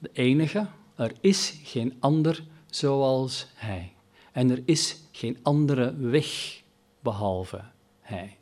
de 0.02 0.10
enige. 0.14 0.68
Er 0.96 1.12
is 1.20 1.60
geen 1.64 1.96
ander 2.00 2.44
zoals 2.70 3.48
Hij. 3.54 3.94
En 4.32 4.50
er 4.50 4.62
is 4.66 4.98
geen 5.12 5.38
andere 5.42 5.96
weg 5.96 6.62
behalve 7.00 7.62
Hij. 8.00 8.38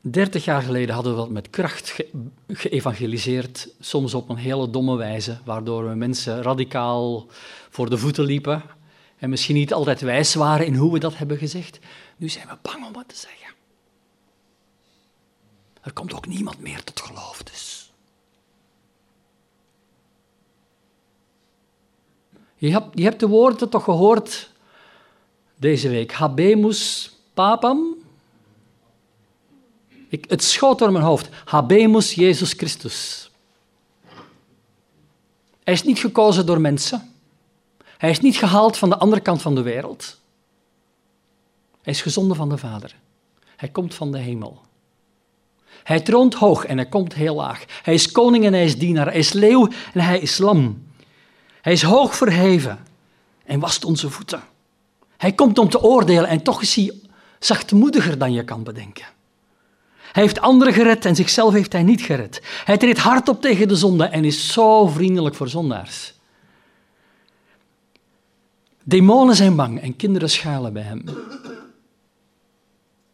Dertig 0.00 0.44
jaar 0.44 0.62
geleden 0.62 0.94
hadden 0.94 1.12
we 1.12 1.18
dat 1.18 1.30
met 1.30 1.50
kracht 1.50 1.90
ge 1.90 2.10
geëvangeliseerd, 2.48 3.68
soms 3.80 4.14
op 4.14 4.28
een 4.28 4.36
hele 4.36 4.70
domme 4.70 4.96
wijze, 4.96 5.38
waardoor 5.44 5.88
we 5.88 5.94
mensen 5.94 6.42
radicaal 6.42 7.26
voor 7.68 7.90
de 7.90 7.98
voeten 7.98 8.24
liepen 8.24 8.62
en 9.16 9.30
misschien 9.30 9.54
niet 9.54 9.72
altijd 9.72 10.00
wijs 10.00 10.34
waren 10.34 10.66
in 10.66 10.74
hoe 10.74 10.92
we 10.92 10.98
dat 10.98 11.18
hebben 11.18 11.36
gezegd. 11.36 11.78
Nu 12.16 12.28
zijn 12.28 12.46
we 12.46 12.56
bang 12.62 12.86
om 12.86 12.92
wat 12.92 13.08
te 13.08 13.16
zeggen. 13.16 13.47
Er 15.88 15.94
komt 15.94 16.14
ook 16.14 16.26
niemand 16.26 16.60
meer 16.60 16.84
tot 16.84 17.00
geloof 17.00 17.42
dus. 17.42 17.92
Je 22.56 22.70
hebt, 22.70 22.98
je 22.98 23.02
hebt 23.02 23.20
de 23.20 23.28
woorden 23.28 23.68
toch 23.68 23.84
gehoord 23.84 24.50
deze 25.56 25.88
week. 25.88 26.12
Habemus 26.12 27.12
papam. 27.34 27.94
Ik, 30.08 30.30
het 30.30 30.42
schoot 30.42 30.78
door 30.78 30.92
mijn 30.92 31.04
hoofd. 31.04 31.28
Habemus 31.44 32.14
Jezus 32.14 32.52
Christus. 32.52 33.30
Hij 35.64 35.74
is 35.74 35.82
niet 35.82 35.98
gekozen 35.98 36.46
door 36.46 36.60
mensen. 36.60 37.14
Hij 37.98 38.10
is 38.10 38.20
niet 38.20 38.36
gehaald 38.36 38.76
van 38.76 38.88
de 38.88 38.98
andere 38.98 39.22
kant 39.22 39.42
van 39.42 39.54
de 39.54 39.62
wereld. 39.62 40.20
Hij 41.82 41.92
is 41.92 42.02
gezonden 42.02 42.36
van 42.36 42.48
de 42.48 42.58
Vader. 42.58 42.96
Hij 43.56 43.68
komt 43.68 43.94
van 43.94 44.12
de 44.12 44.18
hemel. 44.18 44.66
Hij 45.84 46.00
troont 46.00 46.34
hoog 46.34 46.64
en 46.64 46.76
hij 46.76 46.86
komt 46.86 47.14
heel 47.14 47.34
laag. 47.34 47.64
Hij 47.82 47.94
is 47.94 48.12
koning 48.12 48.44
en 48.44 48.52
hij 48.52 48.64
is 48.64 48.78
dienaar. 48.78 49.06
Hij 49.06 49.18
is 49.18 49.32
leeuw 49.32 49.68
en 49.92 50.00
hij 50.00 50.18
is 50.18 50.38
lam. 50.38 50.86
Hij 51.60 51.72
is 51.72 51.82
hoog 51.82 52.16
verheven 52.16 52.78
en 53.44 53.60
wast 53.60 53.84
onze 53.84 54.10
voeten. 54.10 54.42
Hij 55.16 55.32
komt 55.32 55.58
om 55.58 55.68
te 55.68 55.82
oordelen 55.82 56.28
en 56.28 56.42
toch 56.42 56.62
is 56.62 56.74
hij 56.74 56.92
zachtmoediger 57.38 58.18
dan 58.18 58.32
je 58.32 58.44
kan 58.44 58.62
bedenken. 58.62 59.06
Hij 60.12 60.22
heeft 60.22 60.40
anderen 60.40 60.72
gered 60.72 61.04
en 61.04 61.14
zichzelf 61.14 61.52
heeft 61.52 61.72
hij 61.72 61.82
niet 61.82 62.02
gered. 62.02 62.42
Hij 62.64 62.76
treedt 62.76 62.98
hard 62.98 63.28
op 63.28 63.40
tegen 63.40 63.68
de 63.68 63.76
zonde 63.76 64.04
en 64.04 64.24
is 64.24 64.52
zo 64.52 64.86
vriendelijk 64.86 65.34
voor 65.34 65.48
zondaars. 65.48 66.14
Demonen 68.82 69.36
zijn 69.36 69.56
bang 69.56 69.80
en 69.80 69.96
kinderen 69.96 70.30
schuilen 70.30 70.72
bij 70.72 70.82
hem. 70.82 71.04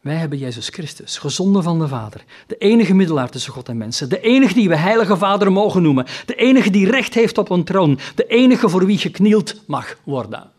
Wij 0.05 0.15
hebben 0.15 0.39
Jezus 0.39 0.69
Christus, 0.69 1.19
gezonde 1.19 1.63
van 1.63 1.79
de 1.79 1.89
Vader, 1.89 2.25
de 2.47 2.57
enige 2.57 2.95
middelaar 2.95 3.31
tussen 3.31 3.53
God 3.53 3.69
en 3.69 3.77
mensen, 3.77 4.09
de 4.09 4.21
enige 4.21 4.55
die 4.55 4.69
we 4.69 4.77
Heilige 4.77 5.17
Vader 5.17 5.53
mogen 5.53 5.83
noemen, 5.83 6.07
de 6.27 6.35
enige 6.35 6.71
die 6.71 6.91
recht 6.91 7.15
heeft 7.15 7.39
op 7.39 7.51
een 7.51 7.65
troon, 7.65 7.99
de 8.15 8.27
enige 8.27 8.69
voor 8.69 8.87
wie 8.87 8.99
geknield 8.99 9.63
mag 9.67 9.97
worden. 10.03 10.51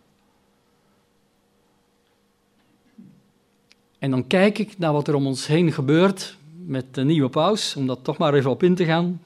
En 3.99 4.11
dan 4.11 4.27
kijk 4.27 4.57
ik 4.57 4.77
naar 4.77 4.93
wat 4.93 5.07
er 5.07 5.15
om 5.15 5.27
ons 5.27 5.47
heen 5.47 5.71
gebeurt 5.71 6.37
met 6.65 6.93
de 6.93 7.03
nieuwe 7.03 7.29
paus, 7.29 7.75
om 7.75 7.87
dat 7.87 7.99
toch 8.01 8.17
maar 8.17 8.33
even 8.33 8.51
op 8.51 8.63
in 8.63 8.75
te 8.75 8.85
gaan. 8.85 9.21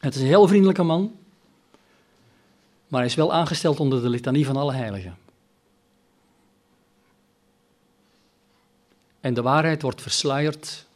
Het 0.00 0.14
is 0.14 0.20
een 0.20 0.26
heel 0.26 0.48
vriendelijke 0.48 0.82
man, 0.82 1.12
maar 2.88 3.00
hij 3.00 3.08
is 3.08 3.14
wel 3.14 3.32
aangesteld 3.32 3.80
onder 3.80 4.02
de 4.02 4.08
litanie 4.08 4.46
van 4.46 4.56
alle 4.56 4.72
heiligen. 4.72 5.16
En 9.22 9.34
de 9.34 9.42
waarheid 9.42 9.82
wordt 9.82 10.02
versluierd 10.02 10.86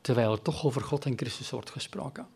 terwijl 0.00 0.32
er 0.32 0.42
toch 0.42 0.64
over 0.64 0.80
God 0.80 1.04
en 1.04 1.16
Christus 1.16 1.50
wordt 1.50 1.70
gesproken. 1.70 2.26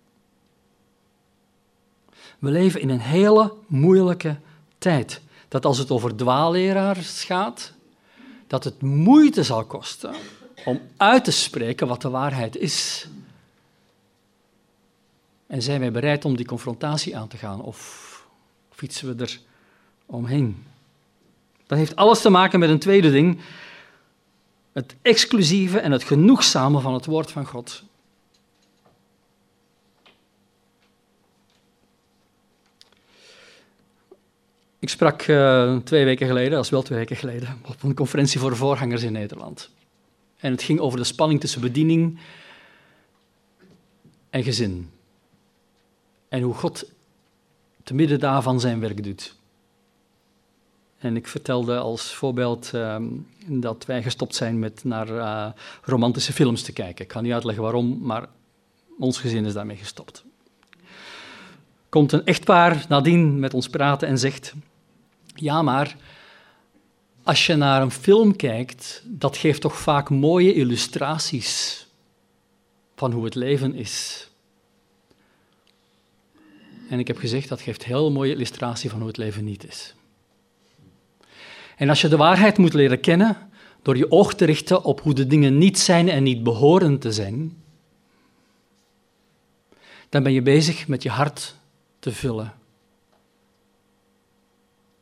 We 2.39 2.51
leven 2.51 2.81
in 2.81 2.89
een 2.89 3.01
hele 3.01 3.55
moeilijke 3.67 4.37
tijd. 4.79 5.21
Dat 5.49 5.65
als 5.65 5.79
het 5.79 5.91
over 5.91 6.17
dwaalleraars 6.17 7.25
gaat, 7.25 7.73
dat 8.47 8.65
het 8.65 8.83
moeite 8.83 9.43
zal 9.43 9.65
kosten 9.65 10.15
om 10.65 10.81
uit 10.97 11.25
te 11.25 11.31
spreken 11.31 11.87
wat 11.87 12.03
de 12.03 12.11
waarheid 12.11 12.57
is. 12.57 13.09
En 15.47 15.63
zijn 15.63 15.81
wij 15.81 15.93
bereid 15.93 16.25
om 16.25 16.37
die 16.37 16.47
confrontatie 16.47 17.17
aan 17.17 17.29
te 17.29 17.37
gaan 17.37 17.61
of 17.63 18.11
fietsen 18.71 19.17
we 19.17 19.23
er 19.23 19.41
omheen? 20.07 20.65
Dat 21.67 21.79
heeft 21.79 21.97
alles 21.97 22.21
te 22.21 22.31
maken 22.31 22.59
met 22.59 22.71
een 22.71 22.79
tweede 22.79 23.11
ding 23.11 23.41
het 24.75 24.95
exclusieve 25.03 25.79
en 25.79 25.93
het 25.93 26.05
genoegzame 26.05 26.81
van 26.81 26.95
het 26.95 27.07
woord 27.07 27.31
van 27.31 27.47
God. 27.47 27.83
Ik 34.79 34.89
sprak 34.89 35.27
uh, 35.27 35.77
twee 35.77 36.05
weken 36.05 36.27
geleden, 36.27 36.51
dat 36.51 36.65
is 36.65 36.71
wel 36.71 36.83
twee 36.83 36.99
weken 36.99 37.17
geleden, 37.17 37.61
op 37.67 37.83
een 37.83 37.95
conferentie 37.95 38.41
voor 38.41 38.57
voorgangers 38.57 39.03
in 39.03 39.13
Nederland. 39.13 39.71
En 40.39 40.51
het 40.51 40.63
ging 40.63 40.81
over 40.81 40.99
de 40.99 41.05
spanning 41.05 41.41
tussen 41.41 41.61
bediening 41.61 42.19
en 44.31 44.43
gezin. 44.43 44.91
En 46.29 46.43
hoe 46.43 46.55
God 46.55 46.91
te 47.83 47.95
midden 47.95 48.21
daarvan 48.21 48.61
zijn 48.61 48.81
werk 48.81 49.05
doet. 49.05 49.37
En 51.05 51.17
ik 51.17 51.27
vertelde 51.27 51.79
als 51.79 52.15
voorbeeld 52.15 52.71
ehm, 52.75 53.05
dat 53.47 53.85
wij 53.87 54.03
gestopt 54.03 54.35
zijn 54.35 54.59
met 54.59 54.85
naar 54.85 55.09
uh, 55.09 55.47
romantische 55.83 56.33
films 56.33 56.63
te 56.63 56.73
kijken. 56.73 57.05
Ik 57.05 57.13
ga 57.13 57.21
niet 57.21 57.33
uitleggen 57.33 57.63
waarom, 57.63 57.99
maar 58.03 58.27
ons 58.99 59.19
gezin 59.19 59.45
is 59.45 59.53
daarmee 59.53 59.77
gestopt. 59.77 60.25
Komt 61.89 62.13
een 62.13 62.25
echtpaar 62.25 62.85
nadien 62.89 63.39
met 63.39 63.55
ons 63.55 63.69
praten 63.69 64.09
en 64.09 64.19
zegt: 64.19 64.55
Ja, 65.35 65.63
maar 65.63 65.97
als 67.23 67.47
je 67.47 67.55
naar 67.55 67.83
een 67.83 67.91
film 67.91 68.37
kijkt, 68.37 69.03
dat 69.07 69.37
geeft 69.37 69.61
toch 69.61 69.79
vaak 69.79 70.11
mooie 70.11 70.55
illustraties 70.55 71.87
van 72.97 73.13
hoe 73.13 73.25
het 73.25 73.35
leven 73.35 73.75
is. 73.75 74.29
En 76.89 76.99
ik 76.99 77.07
heb 77.07 77.19
gezegd, 77.19 77.49
dat 77.49 77.61
geeft 77.61 77.85
heel 77.85 78.11
mooie 78.11 78.33
illustratie 78.33 78.91
van 78.91 78.99
hoe 78.99 79.09
het 79.09 79.17
leven 79.17 79.45
niet 79.45 79.67
is. 79.67 79.95
En 81.77 81.89
als 81.89 82.01
je 82.01 82.09
de 82.09 82.17
waarheid 82.17 82.59
moet 82.59 82.75
leren 82.75 83.01
kennen 83.01 83.51
door 83.83 83.97
je 83.97 84.11
oog 84.11 84.35
te 84.35 84.45
richten 84.45 84.85
op 84.85 85.01
hoe 85.01 85.15
de 85.15 85.27
dingen 85.27 85.59
niet 85.59 85.79
zijn 85.79 86.09
en 86.09 86.23
niet 86.23 86.43
behoren 86.43 86.99
te 86.99 87.13
zijn, 87.13 87.63
dan 90.09 90.23
ben 90.23 90.33
je 90.33 90.43
bezig 90.43 90.89
met 90.89 91.03
je 91.03 91.11
hart 91.11 91.55
te 91.99 92.13
vullen. 92.13 92.55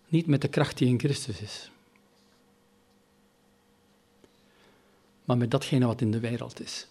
Niet 0.08 0.26
met 0.26 0.40
de 0.40 0.48
kracht 0.48 0.78
die 0.78 0.88
in 0.88 0.98
Christus 0.98 1.40
is, 1.40 1.70
maar 5.24 5.36
met 5.36 5.50
datgene 5.50 5.86
wat 5.86 6.00
in 6.00 6.10
de 6.10 6.20
wereld 6.20 6.60
is. 6.60 6.86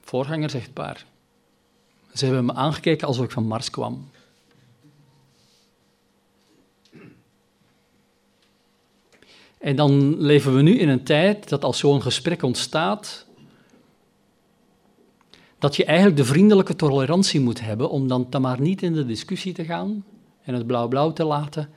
Voorganger 0.00 0.50
zegt 0.50 0.72
paar. 0.72 1.04
Ze 2.14 2.24
hebben 2.24 2.44
me 2.44 2.54
aangekeken 2.54 3.06
alsof 3.06 3.24
ik 3.24 3.30
van 3.30 3.46
Mars 3.46 3.70
kwam. 3.70 4.10
En 9.62 9.76
dan 9.76 10.20
leven 10.20 10.54
we 10.54 10.62
nu 10.62 10.78
in 10.78 10.88
een 10.88 11.04
tijd 11.04 11.48
dat 11.48 11.64
als 11.64 11.78
zo'n 11.78 12.02
gesprek 12.02 12.42
ontstaat, 12.42 13.26
dat 15.58 15.76
je 15.76 15.84
eigenlijk 15.84 16.16
de 16.16 16.24
vriendelijke 16.24 16.76
tolerantie 16.76 17.40
moet 17.40 17.60
hebben 17.60 17.90
om 17.90 18.08
dan, 18.08 18.28
maar 18.40 18.60
niet 18.60 18.82
in 18.82 18.92
de 18.92 19.06
discussie 19.06 19.52
te 19.52 19.64
gaan 19.64 20.04
en 20.42 20.54
het 20.54 20.66
blauw-blauw 20.66 21.12
te 21.12 21.24
laten 21.24 21.70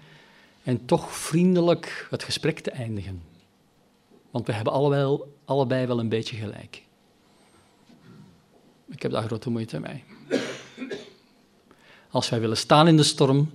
en 0.64 0.86
toch 0.86 1.12
vriendelijk 1.12 2.08
het 2.10 2.24
gesprek 2.24 2.60
te 2.60 2.72
eindigen. 2.72 3.22
Want 4.32 4.48
we 4.48 4.54
hebben 4.54 4.74
allebei, 4.74 5.20
allebei 5.46 5.86
wel 5.86 6.00
een 6.00 6.10
beetje 6.10 6.36
gelijk. 6.36 6.84
Ik 8.90 9.02
heb 9.02 9.12
daar 9.12 9.24
grote 9.24 9.50
moeite 9.50 9.80
mee. 9.80 10.04
Als 12.10 12.30
wij 12.30 12.40
willen 12.40 12.58
staan 12.58 12.88
in 12.88 12.98
de 12.98 13.04
storm, 13.04 13.50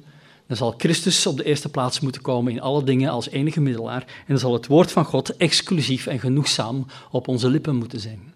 dan 0.50 0.58
zal 0.58 0.74
Christus 0.76 1.26
op 1.26 1.36
de 1.36 1.44
eerste 1.44 1.68
plaats 1.68 2.00
moeten 2.00 2.22
komen 2.22 2.52
in 2.52 2.60
alle 2.60 2.84
dingen 2.84 3.10
als 3.10 3.28
enige 3.28 3.60
middelaar. 3.60 4.02
En 4.02 4.24
dan 4.26 4.38
zal 4.38 4.52
het 4.52 4.66
woord 4.66 4.92
van 4.92 5.04
God 5.04 5.36
exclusief 5.36 6.06
en 6.06 6.18
genoegzaam 6.18 6.86
op 7.10 7.28
onze 7.28 7.48
lippen 7.48 7.76
moeten 7.76 8.00
zijn. 8.00 8.34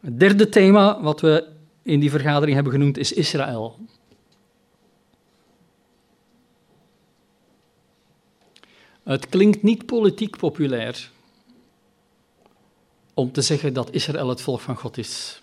Het 0.00 0.20
derde 0.20 0.48
thema 0.48 1.02
wat 1.02 1.20
we 1.20 1.48
in 1.82 2.00
die 2.00 2.10
vergadering 2.10 2.54
hebben 2.54 2.72
genoemd 2.72 2.98
is 2.98 3.12
Israël. 3.12 3.78
Het 9.02 9.28
klinkt 9.28 9.62
niet 9.62 9.86
politiek 9.86 10.36
populair 10.36 11.10
om 13.14 13.32
te 13.32 13.42
zeggen 13.42 13.72
dat 13.72 13.92
Israël 13.92 14.28
het 14.28 14.40
volk 14.40 14.60
van 14.60 14.76
God 14.76 14.98
is 14.98 15.42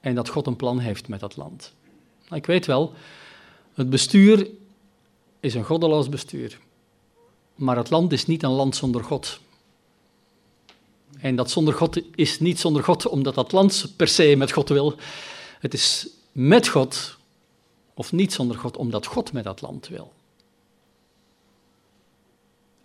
en 0.00 0.14
dat 0.14 0.28
God 0.28 0.46
een 0.46 0.56
plan 0.56 0.78
heeft 0.78 1.08
met 1.08 1.20
dat 1.20 1.36
land. 1.36 1.74
Ik 2.30 2.46
weet 2.46 2.66
wel, 2.66 2.94
het 3.74 3.90
bestuur 3.90 4.62
is 5.44 5.54
een 5.54 5.64
goddeloos 5.64 6.08
bestuur. 6.08 6.58
Maar 7.54 7.76
het 7.76 7.90
land 7.90 8.12
is 8.12 8.26
niet 8.26 8.42
een 8.42 8.50
land 8.50 8.76
zonder 8.76 9.04
God. 9.04 9.40
En 11.18 11.36
dat 11.36 11.50
zonder 11.50 11.74
God 11.74 12.00
is 12.14 12.40
niet 12.40 12.60
zonder 12.60 12.84
God 12.84 13.06
omdat 13.06 13.34
dat 13.34 13.52
land 13.52 13.92
per 13.96 14.08
se 14.08 14.34
met 14.36 14.52
God 14.52 14.68
wil. 14.68 14.94
Het 15.58 15.74
is 15.74 16.08
met 16.32 16.68
God 16.68 17.18
of 17.94 18.12
niet 18.12 18.32
zonder 18.32 18.56
God 18.56 18.76
omdat 18.76 19.06
God 19.06 19.32
met 19.32 19.44
dat 19.44 19.60
land 19.60 19.88
wil. 19.88 20.12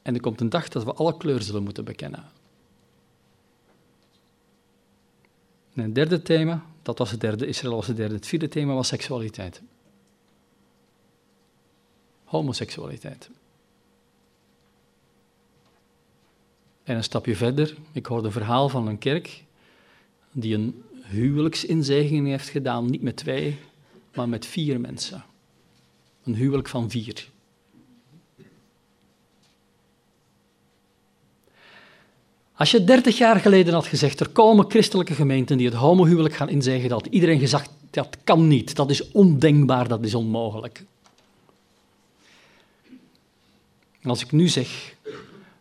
En 0.02 0.14
er 0.14 0.22
komt 0.22 0.42
een 0.42 0.50
dag 0.50 0.68
dat 0.68 0.84
we 0.84 0.94
alle 0.94 1.18
kleur 1.18 1.42
zullen 1.42 1.64
moeten 1.64 1.86
bekennen. 1.86 2.32
En 5.74 5.84
een 5.84 5.94
derde 5.94 6.22
thema, 6.22 6.66
dat 6.82 6.98
was 6.98 7.12
het 7.12 7.22
derde, 7.22 7.48
Israël 7.48 7.76
was 7.76 7.88
het 7.88 7.98
derde. 7.98 8.16
Het 8.16 8.28
vierde 8.28 8.48
thema 8.48 8.74
was 8.74 8.88
seksualiteit 8.88 9.62
homoseksualiteit. 12.30 13.30
En 16.84 16.96
een 16.96 17.04
stapje 17.04 17.36
verder, 17.36 17.76
ik 17.92 18.06
hoorde 18.06 18.26
een 18.26 18.34
verhaal 18.34 18.70
van 18.70 18.88
een 18.88 18.98
kerk 18.98 19.44
die 20.32 20.56
een 20.56 20.84
huwelijksinzegening 21.04 22.28
heeft 22.28 22.50
gedaan, 22.50 22.86
niet 22.86 23.02
met 23.02 23.16
twee, 23.16 23.58
maar 24.14 24.30
met 24.30 24.46
vier 24.46 24.80
mensen. 24.80 25.26
Een 26.24 26.36
huwelijk 26.36 26.68
van 26.68 26.90
vier. 26.90 27.30
Als 32.54 32.72
je 32.72 32.84
dertig 32.84 33.18
jaar 33.18 33.40
geleden 33.40 33.74
had 33.74 33.86
gezegd, 33.86 34.20
er 34.20 34.30
komen 34.30 34.70
christelijke 34.70 35.14
gemeenten 35.14 35.58
die 35.58 35.68
het 35.68 35.76
homohuwelijk 35.76 36.36
gaan 36.36 36.50
inzeggen, 36.50 36.90
dat 36.90 37.06
iedereen 37.06 37.40
gezegd, 37.40 37.72
dat 37.90 38.18
kan 38.24 38.48
niet, 38.48 38.76
dat 38.76 38.90
is 38.90 39.12
ondenkbaar, 39.12 39.88
dat 39.88 40.04
is 40.04 40.16
onmogelijk. 40.16 40.84
Als 44.04 44.24
ik 44.24 44.32
nu 44.32 44.48
zeg 44.48 44.96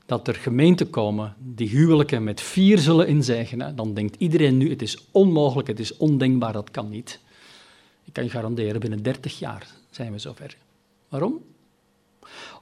dat 0.07 0.29
er 0.29 0.35
gemeenten 0.35 0.91
komen 0.91 1.35
die 1.39 1.69
huwelijken 1.69 2.25
met 2.25 2.41
vier 2.41 2.79
zullen 2.79 3.07
inzegenen, 3.07 3.77
dan 3.77 3.95
denkt 3.95 4.17
iedereen 4.19 4.57
nu, 4.57 4.71
het 4.71 4.83
is 4.83 5.07
onmogelijk, 5.11 5.69
het 5.69 5.81
is 5.81 5.97
ondenkbaar, 5.97 6.53
dat 6.53 6.71
kan 6.71 6.89
niet. 6.89 7.21
Ik 8.05 8.13
kan 8.13 8.25
je 8.25 8.31
garanderen, 8.31 8.81
binnen 8.81 9.03
30 9.03 9.39
jaar 9.39 9.67
zijn 9.91 10.13
we 10.13 10.19
zover. 10.19 10.57
Waarom? 11.09 11.41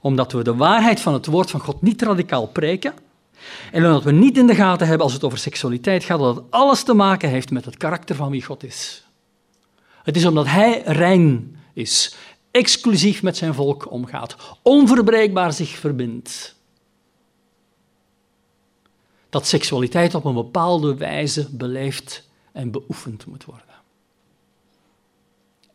Omdat 0.01 0.31
we 0.31 0.43
de 0.43 0.55
waarheid 0.55 0.99
van 0.99 1.13
het 1.13 1.25
woord 1.25 1.51
van 1.51 1.59
God 1.59 1.81
niet 1.81 2.01
radicaal 2.01 2.47
preken 2.47 2.93
en 3.71 3.85
omdat 3.85 4.03
we 4.03 4.11
niet 4.11 4.37
in 4.37 4.47
de 4.47 4.55
gaten 4.55 4.87
hebben 4.87 5.05
als 5.05 5.13
het 5.13 5.23
over 5.23 5.37
seksualiteit 5.37 6.03
gaat, 6.03 6.19
dat 6.19 6.35
het 6.35 6.45
alles 6.49 6.83
te 6.83 6.93
maken 6.93 7.29
heeft 7.29 7.51
met 7.51 7.65
het 7.65 7.77
karakter 7.77 8.15
van 8.15 8.31
wie 8.31 8.43
God 8.43 8.63
is. 8.63 9.05
Het 10.03 10.15
is 10.15 10.25
omdat 10.25 10.45
Hij 10.45 10.81
rein 10.85 11.55
is 11.73 12.15
exclusief 12.57 13.23
met 13.23 13.37
zijn 13.37 13.53
volk 13.53 13.91
omgaat, 13.91 14.35
onverbreekbaar 14.61 15.53
zich 15.53 15.69
verbindt. 15.69 16.55
dat 19.29 19.47
seksualiteit 19.47 20.15
op 20.15 20.25
een 20.25 20.33
bepaalde 20.33 20.95
wijze 20.95 21.55
beleefd 21.55 22.29
en 22.51 22.71
beoefend 22.71 23.25
moet 23.25 23.45
worden. 23.45 23.65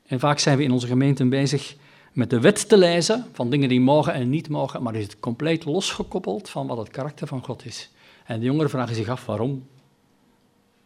En 0.06 0.20
vaak 0.20 0.38
zijn 0.38 0.56
we 0.56 0.62
in 0.62 0.70
onze 0.70 0.86
gemeenten 0.86 1.28
bezig 1.28 1.76
met 2.12 2.30
de 2.30 2.40
wet 2.40 2.68
te 2.68 2.76
lezen 2.76 3.26
van 3.32 3.50
dingen 3.50 3.68
die 3.68 3.80
mogen 3.80 4.12
en 4.12 4.30
niet 4.30 4.48
mogen, 4.48 4.82
maar 4.82 4.94
is 4.94 5.04
het 5.04 5.20
compleet 5.20 5.64
losgekoppeld 5.64 6.48
van 6.48 6.66
wat 6.66 6.78
het 6.78 6.88
karakter 6.88 7.26
van 7.26 7.44
God 7.44 7.64
is. 7.64 7.90
En 8.24 8.38
de 8.38 8.44
jongeren 8.44 8.70
vragen 8.70 8.94
zich 8.94 9.08
af 9.08 9.26
waarom. 9.26 9.66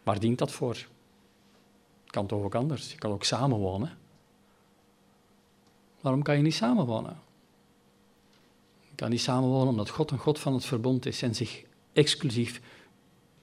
Waar 0.02 0.20
dient 0.20 0.38
dat 0.38 0.52
voor? 0.52 0.74
Het 0.74 2.10
kan 2.10 2.26
toch 2.26 2.42
ook 2.42 2.54
anders? 2.54 2.90
Je 2.90 2.98
kan 2.98 3.10
ook 3.10 3.24
samenwonen. 3.24 3.98
Waarom 6.06 6.24
kan 6.24 6.36
je 6.36 6.42
niet 6.42 6.54
samenwonen? 6.54 7.18
Je 8.88 8.94
kan 8.94 9.10
niet 9.10 9.20
samenwonen 9.20 9.68
omdat 9.68 9.88
God 9.88 10.10
een 10.10 10.18
God 10.18 10.38
van 10.38 10.54
het 10.54 10.64
verbond 10.64 11.06
is 11.06 11.22
en 11.22 11.34
zich 11.34 11.64
exclusief, 11.92 12.60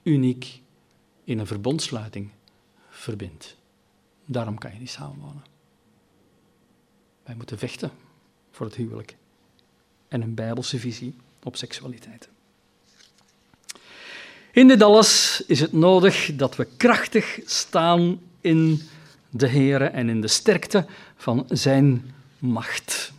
uniek 0.02 0.60
in 1.24 1.38
een 1.38 1.46
verbondsluiting 1.46 2.30
verbindt. 2.88 3.56
Daarom 4.24 4.58
kan 4.58 4.72
je 4.72 4.78
niet 4.78 4.90
samenwonen. 4.90 5.44
Wij 7.24 7.34
moeten 7.34 7.58
vechten 7.58 7.90
voor 8.50 8.66
het 8.66 8.74
huwelijk 8.74 9.16
en 10.08 10.22
een 10.22 10.34
bijbelse 10.34 10.78
visie 10.78 11.16
op 11.42 11.56
seksualiteit. 11.56 12.28
In 14.52 14.68
dit 14.68 14.82
alles 14.82 15.42
is 15.46 15.60
het 15.60 15.72
nodig 15.72 16.36
dat 16.36 16.56
we 16.56 16.66
krachtig 16.76 17.40
staan 17.44 18.20
in 18.40 18.82
de 19.30 19.48
Heer 19.48 19.82
en 19.82 20.08
in 20.08 20.20
de 20.20 20.28
sterkte 20.28 20.86
van 21.16 21.44
Zijn 21.48 22.14
macht. 22.44 23.12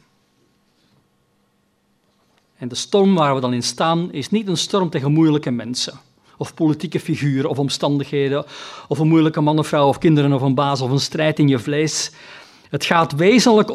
En 2.58 2.68
de 2.68 2.76
storm 2.76 3.16
waar 3.16 3.36
we 3.36 3.42
dan 3.42 3.54
in 3.54 3.64
staan 3.64 4.12
is 4.12 4.30
niet 4.30 4.48
een 4.48 4.58
storm 4.58 4.90
tegen 4.90 5.12
moeilijke 5.12 5.52
mensen, 5.52 6.00
of 6.38 6.54
politieke 6.54 7.00
figuren, 7.00 7.50
of 7.50 7.60
omstandigheden, 7.60 8.46
of 8.88 9.00
een 9.00 9.08
moeilijke 9.08 9.42
man 9.42 9.60
of 9.60 9.68
vrouw, 9.68 9.88
of 9.88 9.98
kinderen, 9.98 10.34
of 10.34 10.42
een 10.42 10.56
baas, 10.56 10.82
of 10.82 10.92
een 10.92 11.00
strijd 11.00 11.40
in 11.40 11.48
je 11.48 11.60
vlees. 11.60 12.12
Het 12.70 12.86
gaat 12.86 13.16
wezenlijk 13.16 13.74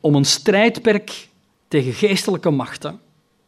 om 0.00 0.14
een 0.14 0.24
strijdperk 0.24 1.28
tegen 1.68 1.92
geestelijke 1.92 2.50
machten 2.50 3.00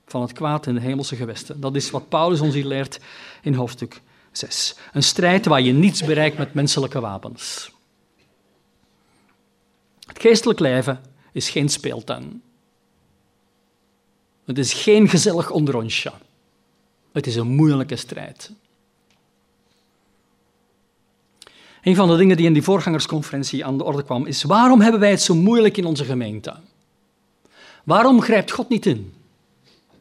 van 0.06 0.22
het 0.22 0.32
kwaad 0.32 0.66
in 0.66 0.74
de 0.74 0.80
hemelse 0.80 1.16
gewesten. 1.16 1.60
Dat 1.60 1.74
is 1.74 1.90
wat 1.90 2.08
Paulus 2.08 2.40
ons 2.40 2.54
hier 2.54 2.64
leert 2.64 3.00
in 3.42 3.54
hoofdstuk 3.54 4.00
6. 4.32 4.76
Een 4.92 5.02
strijd 5.02 5.46
waar 5.46 5.60
je 5.60 5.72
niets 5.72 6.04
bereikt 6.04 6.38
met 6.38 6.54
menselijke 6.54 7.00
wapens. 7.00 7.72
Het 10.06 10.20
geestelijk 10.20 10.60
leven 10.60 11.13
is 11.34 11.50
geen 11.50 11.68
speeltuin. 11.68 12.42
Het 14.44 14.58
is 14.58 14.72
geen 14.72 15.08
gezellig 15.08 15.50
onderonsje. 15.50 16.12
Het 17.12 17.26
is 17.26 17.36
een 17.36 17.46
moeilijke 17.46 17.96
strijd. 17.96 18.50
Een 21.82 21.94
van 21.94 22.08
de 22.08 22.16
dingen 22.16 22.36
die 22.36 22.46
in 22.46 22.52
die 22.52 22.62
voorgangersconferentie 22.62 23.64
aan 23.64 23.78
de 23.78 23.84
orde 23.84 24.04
kwam, 24.04 24.26
is 24.26 24.42
waarom 24.42 24.80
hebben 24.80 25.00
wij 25.00 25.10
het 25.10 25.22
zo 25.22 25.34
moeilijk 25.34 25.76
in 25.76 25.84
onze 25.84 26.04
gemeente? 26.04 26.56
Waarom 27.84 28.20
grijpt 28.20 28.50
God 28.50 28.68
niet 28.68 28.86
in? 28.86 29.14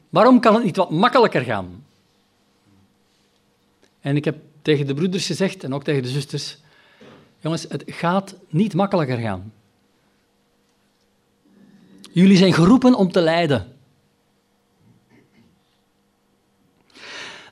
Waarom 0.09 0.39
kan 0.39 0.53
het 0.53 0.63
niet 0.63 0.75
wat 0.75 0.91
makkelijker 0.91 1.41
gaan? 1.41 1.85
En 3.99 4.15
ik 4.15 4.25
heb 4.25 4.37
tegen 4.61 4.87
de 4.87 4.93
broeders 4.93 5.25
gezegd, 5.25 5.63
en 5.63 5.73
ook 5.73 5.83
tegen 5.83 6.01
de 6.03 6.09
zusters, 6.09 6.57
jongens, 7.39 7.65
het 7.69 7.83
gaat 7.85 8.35
niet 8.49 8.73
makkelijker 8.73 9.17
gaan. 9.17 9.53
Jullie 12.13 12.37
zijn 12.37 12.53
geroepen 12.53 12.95
om 12.95 13.11
te 13.11 13.21
lijden. 13.21 13.77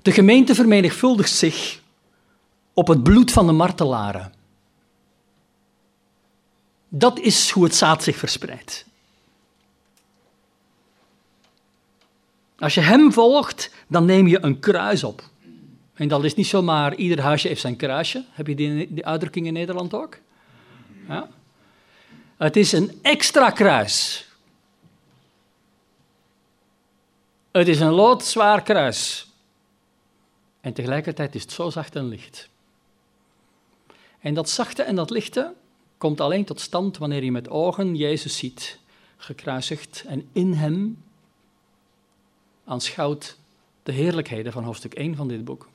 De 0.02 0.12
gemeente 0.12 0.56
vermenigvuldigt 0.56 1.32
zich 1.32 1.82
op 2.74 2.88
het 2.88 3.04
bloed 3.04 3.32
van 3.32 3.46
de 3.46 3.52
martelaren. 3.52 4.34
Dat 6.88 7.20
is 7.20 7.50
hoe 7.50 7.64
het 7.64 7.76
zaad 7.76 8.04
zich 8.04 8.18
verspreidt. 8.18 8.86
Als 12.58 12.74
je 12.74 12.82
hem 12.82 13.14
volgt, 13.14 13.72
dan 13.88 14.06
neem 14.06 14.28
je 14.28 14.44
een 14.44 14.60
kruis 14.60 15.04
op. 15.04 15.30
En 15.94 16.08
dat 16.08 16.24
is 16.24 16.36
niet 16.36 16.48
zomaar 16.48 16.96
ieder 16.96 17.22
huisje 17.22 17.48
heeft 17.48 17.62
zijn 17.62 17.76
kruisje. 17.76 18.26
Heb 18.32 18.48
je 18.48 18.56
die, 18.56 18.94
die 18.94 19.06
uitdrukking 19.06 19.46
in 19.46 19.54
Nederland 19.54 19.94
ook? 19.94 20.18
Ja. 21.08 21.30
Het 22.38 22.56
is 22.56 22.72
een 22.72 23.00
extra 23.02 23.50
kruis. 23.50 24.26
Het 27.52 27.68
is 27.68 27.80
een 27.80 27.92
loodzwaar 27.92 28.64
kruis. 28.64 29.28
En 30.62 30.74
tegelijkertijd 30.74 31.36
is 31.36 31.42
het 31.42 31.52
zo 31.52 31.70
zacht 31.70 31.96
en 31.96 32.08
licht. 32.08 32.50
En 34.20 34.34
dat 34.34 34.50
zachte 34.50 34.84
en 34.84 34.96
dat 34.96 35.10
lichte 35.10 35.54
komt 35.98 36.22
alleen 36.22 36.46
tot 36.46 36.60
stand 36.60 36.98
wanneer 36.98 37.24
je 37.24 37.32
met 37.32 37.50
ogen 37.50 37.96
Jezus 37.96 38.38
ziet, 38.38 38.80
gekruisigd, 39.18 40.04
en 40.08 40.30
in 40.32 40.54
hem 40.54 41.04
aanschouwt 42.66 43.38
de 43.84 43.92
heerlijkheden 43.92 44.52
van 44.52 44.64
hoofdstuk 44.64 44.94
1 44.94 45.16
van 45.16 45.28
dit 45.28 45.46
boek. 45.46 45.70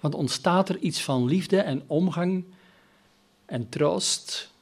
Want 0.00 0.14
ontstaat 0.14 0.68
er 0.68 0.78
iets 0.78 1.02
van 1.02 1.24
liefde 1.24 1.60
en 1.60 1.82
omgang 1.86 2.44
en 3.46 3.68
troost 3.68 4.52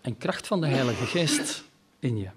en 0.00 0.18
kracht 0.18 0.46
van 0.46 0.60
de 0.60 0.66
Heilige 0.66 1.06
Geest 1.06 1.64
in 1.98 2.18
je. 2.18 2.28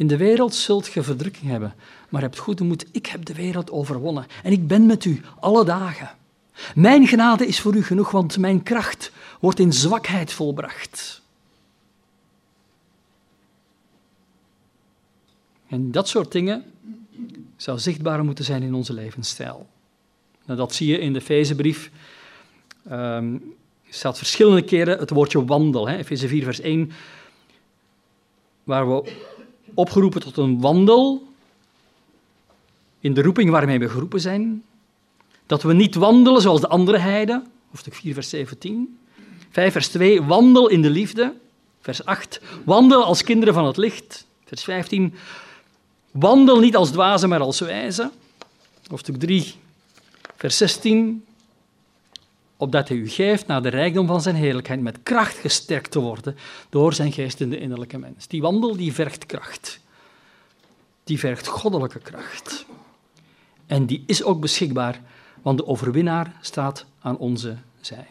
In 0.00 0.06
de 0.06 0.16
wereld 0.16 0.54
zult 0.54 0.92
je 0.92 1.02
verdrukking 1.02 1.50
hebben, 1.50 1.74
maar 2.08 2.20
hebt 2.20 2.38
goede 2.38 2.64
moed. 2.64 2.86
Ik 2.92 3.06
heb 3.06 3.24
de 3.24 3.34
wereld 3.34 3.70
overwonnen 3.70 4.26
en 4.42 4.52
ik 4.52 4.66
ben 4.66 4.86
met 4.86 5.04
u 5.04 5.20
alle 5.40 5.64
dagen. 5.64 6.10
Mijn 6.74 7.06
genade 7.06 7.46
is 7.46 7.60
voor 7.60 7.74
u 7.74 7.82
genoeg, 7.82 8.10
want 8.10 8.38
mijn 8.38 8.62
kracht 8.62 9.12
wordt 9.40 9.58
in 9.58 9.72
zwakheid 9.72 10.32
volbracht. 10.32 11.22
En 15.68 15.90
dat 15.90 16.08
soort 16.08 16.32
dingen 16.32 16.64
zou 17.56 17.78
zichtbaar 17.78 18.24
moeten 18.24 18.44
zijn 18.44 18.62
in 18.62 18.74
onze 18.74 18.92
levensstijl. 18.92 19.68
Nou, 20.44 20.58
dat 20.58 20.74
zie 20.74 20.88
je 20.88 20.98
in 20.98 21.12
de 21.12 21.18
Efezebrief. 21.18 21.90
Um, 22.90 23.34
er 23.86 23.94
staat 23.94 24.18
verschillende 24.18 24.62
keren 24.62 24.98
het 24.98 25.10
woordje 25.10 25.44
wandel. 25.44 25.88
Efeze 25.88 26.28
4, 26.28 26.44
vers 26.44 26.60
1, 26.60 26.92
waar 28.64 28.88
we 28.88 29.28
opgeroepen 29.74 30.20
tot 30.20 30.36
een 30.36 30.60
wandel 30.60 31.28
in 33.00 33.14
de 33.14 33.22
roeping 33.22 33.50
waarmee 33.50 33.78
we 33.78 33.88
geroepen 33.88 34.20
zijn. 34.20 34.64
Dat 35.46 35.62
we 35.62 35.72
niet 35.72 35.94
wandelen 35.94 36.42
zoals 36.42 36.60
de 36.60 36.68
andere 36.68 36.98
heiden, 36.98 37.46
hoofdstuk 37.68 37.94
4, 37.94 38.14
vers 38.14 38.28
17. 38.28 38.98
5, 39.50 39.72
vers 39.72 39.88
2, 39.88 40.22
wandel 40.22 40.68
in 40.68 40.82
de 40.82 40.90
liefde. 40.90 41.34
Vers 41.80 42.04
8, 42.04 42.40
wandel 42.64 43.04
als 43.04 43.22
kinderen 43.22 43.54
van 43.54 43.66
het 43.66 43.76
licht. 43.76 44.26
Vers 44.44 44.64
15, 44.64 45.14
wandel 46.10 46.58
niet 46.58 46.76
als 46.76 46.90
dwazen, 46.90 47.28
maar 47.28 47.40
als 47.40 47.60
wijzen. 47.60 48.10
Hoofdstuk 48.88 49.16
3, 49.16 49.54
vers 50.36 50.56
16, 50.56 51.24
opdat 52.60 52.88
hij 52.88 52.96
u 52.96 53.08
geeft 53.08 53.46
naar 53.46 53.62
de 53.62 53.68
rijkdom 53.68 54.06
van 54.06 54.22
zijn 54.22 54.34
heerlijkheid 54.34 54.80
met 54.80 55.02
kracht 55.02 55.36
gesterkt 55.36 55.90
te 55.90 56.00
worden 56.00 56.36
door 56.68 56.92
zijn 56.92 57.12
geest 57.12 57.40
in 57.40 57.50
de 57.50 57.58
innerlijke 57.58 57.98
mens. 57.98 58.26
Die 58.26 58.40
wandel 58.40 58.76
die 58.76 58.92
vergt 58.92 59.26
kracht. 59.26 59.80
Die 61.04 61.18
vergt 61.18 61.46
goddelijke 61.46 61.98
kracht. 61.98 62.66
En 63.66 63.86
die 63.86 64.02
is 64.06 64.22
ook 64.22 64.40
beschikbaar, 64.40 65.00
want 65.42 65.58
de 65.58 65.66
overwinnaar 65.66 66.36
staat 66.40 66.84
aan 67.00 67.18
onze 67.18 67.56
zij. 67.80 68.06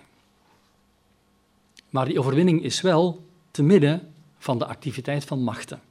Maar 1.89 2.05
die 2.05 2.19
overwinning 2.19 2.63
is 2.63 2.81
wel 2.81 3.25
te 3.51 3.63
midden 3.63 4.13
van 4.37 4.57
de 4.57 4.65
activiteit 4.65 5.25
van 5.25 5.43
machten. 5.43 5.81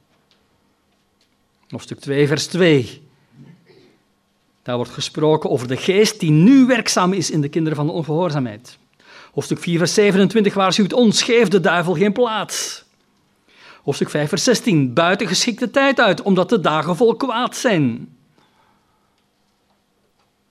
Hoofdstuk 1.69 1.99
2, 1.99 2.27
vers 2.27 2.47
2. 2.47 3.08
Daar 4.69 4.77
wordt 4.77 4.93
gesproken 4.93 5.49
over 5.49 5.67
de 5.67 5.77
geest 5.77 6.19
die 6.19 6.31
nu 6.31 6.65
werkzaam 6.65 7.13
is 7.13 7.31
in 7.31 7.41
de 7.41 7.49
kinderen 7.49 7.77
van 7.77 7.85
de 7.85 7.91
ongehoorzaamheid. 7.91 8.77
Hoofdstuk 9.33 9.59
4, 9.59 9.77
vers 9.77 9.93
27 9.93 10.53
waarschuwt 10.53 10.93
ons, 10.93 11.23
geef 11.23 11.47
de 11.47 11.59
duivel 11.59 11.93
geen 11.93 12.13
plaats. 12.13 12.83
Hoofdstuk 13.83 14.09
5, 14.09 14.29
vers 14.29 14.43
16, 14.43 14.93
buiten 14.93 15.27
geschikte 15.27 15.71
tijd 15.71 15.99
uit, 15.99 16.21
omdat 16.21 16.49
de 16.49 16.59
dagen 16.59 16.95
vol 16.95 17.15
kwaad 17.15 17.55
zijn. 17.55 18.15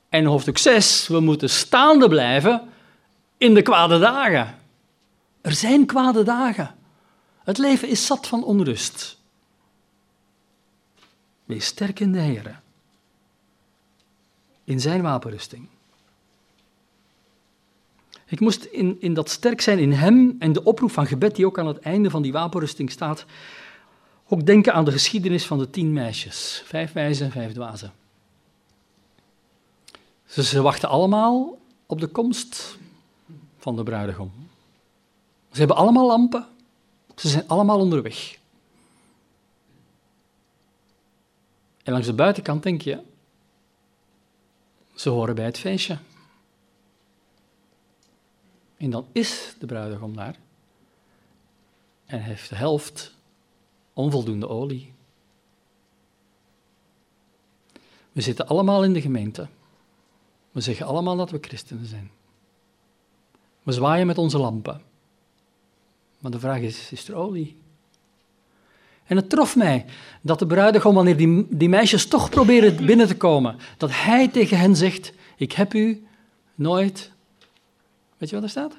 En 0.09 0.24
hoofdstuk 0.24 0.59
6, 0.59 1.09
we 1.09 1.20
moeten 1.20 1.50
staande 1.50 2.09
blijven 2.09 2.68
in 3.37 3.54
de 3.54 3.62
kwade 3.62 3.98
dagen. 3.98 4.54
Er 5.40 5.52
zijn 5.52 5.87
kwade 5.87 6.22
dagen. 6.22 6.74
Het 7.44 7.59
leven 7.59 7.88
is 7.88 8.07
zat 8.07 8.26
van 8.26 8.44
onrust. 8.44 9.18
Wees 11.44 11.66
sterk 11.66 12.00
in 12.00 12.12
de 12.12 12.20
Heer 12.20 12.66
in 14.68 14.81
zijn 14.81 15.02
wapenrusting. 15.02 15.68
Ik 18.26 18.40
moest 18.40 18.64
in, 18.64 18.96
in 19.00 19.14
dat 19.14 19.31
sterk 19.31 19.61
zijn 19.61 19.78
in 19.78 19.92
hem 19.92 20.37
en 20.38 20.52
de 20.52 20.62
oproep 20.62 20.90
van 20.90 21.07
gebed 21.07 21.37
die 21.37 21.46
ook 21.46 21.59
aan 21.59 21.66
het 21.66 21.78
einde 21.78 22.11
van 22.11 22.22
die 22.22 22.33
wapenrusting 22.33 22.90
staat, 22.90 23.24
ook 24.28 24.46
denken 24.46 24.74
aan 24.74 24.85
de 24.85 24.92
geschiedenis 24.92 25.46
van 25.46 25.59
de 25.59 25.70
tien 25.70 25.92
meisjes, 25.92 26.62
vijf 26.64 26.92
wijzen 26.92 27.26
en 27.26 27.33
vijf 27.33 27.52
dwazen. 27.52 27.92
Ze, 30.26 30.44
ze 30.44 30.62
wachten 30.62 30.88
allemaal 30.88 31.59
op 31.87 32.00
de 32.00 32.07
komst 32.07 32.78
van 33.59 33.76
de 33.76 33.83
bruidegom. 33.83 34.33
Ze 35.52 35.59
hebben 35.59 35.76
allemaal 35.76 36.07
lampen, 36.07 36.46
ze 37.16 37.28
zijn 37.28 37.48
allemaal 37.48 37.78
onderweg. 37.78 38.38
En 41.83 41.92
langs 41.92 42.07
de 42.07 42.14
buitenkant 42.14 42.62
denk 42.62 42.83
je, 42.83 42.98
ze 45.01 45.09
horen 45.09 45.35
bij 45.35 45.45
het 45.45 45.59
feestje. 45.59 45.99
En 48.77 48.91
dan 48.91 49.07
is 49.13 49.55
de 49.59 49.67
bruidegom 49.67 50.17
daar 50.17 50.37
en 52.05 52.21
heeft 52.21 52.49
de 52.49 52.55
helft 52.55 53.15
onvoldoende 53.93 54.49
olie. 54.49 54.93
We 58.13 58.21
zitten 58.21 58.47
allemaal 58.47 58.85
in 58.85 58.93
de 58.93 59.01
gemeente. 59.01 59.49
We 60.51 60.61
zeggen 60.61 60.87
allemaal 60.87 61.17
dat 61.17 61.31
we 61.31 61.39
christenen 61.41 61.87
zijn. 61.87 62.11
We 63.63 63.73
zwaaien 63.73 64.07
met 64.07 64.19
onze 64.19 64.39
lampen. 64.39 64.83
Maar 66.19 66.31
de 66.31 66.39
vraag 66.39 66.61
is, 66.61 66.93
is 66.93 67.09
er 67.09 67.15
olie? 67.15 67.57
En 69.09 69.16
het 69.16 69.31
trof 69.31 69.57
mij 69.57 69.85
dat 70.21 70.38
de 70.38 70.47
bruidegom, 70.47 70.94
wanneer 70.94 71.16
die, 71.16 71.47
die 71.51 71.68
meisjes 71.68 72.07
toch 72.07 72.31
proberen 72.31 72.87
binnen 72.87 73.07
te 73.07 73.16
komen, 73.16 73.57
dat 73.77 73.90
hij 73.92 74.29
tegen 74.29 74.59
hen 74.59 74.77
zegt, 74.77 75.12
ik 75.37 75.53
heb 75.53 75.75
u 75.75 76.07
nooit, 76.55 77.11
weet 78.18 78.29
je 78.29 78.35
wat 78.35 78.44
er 78.44 78.51
staat? 78.51 78.73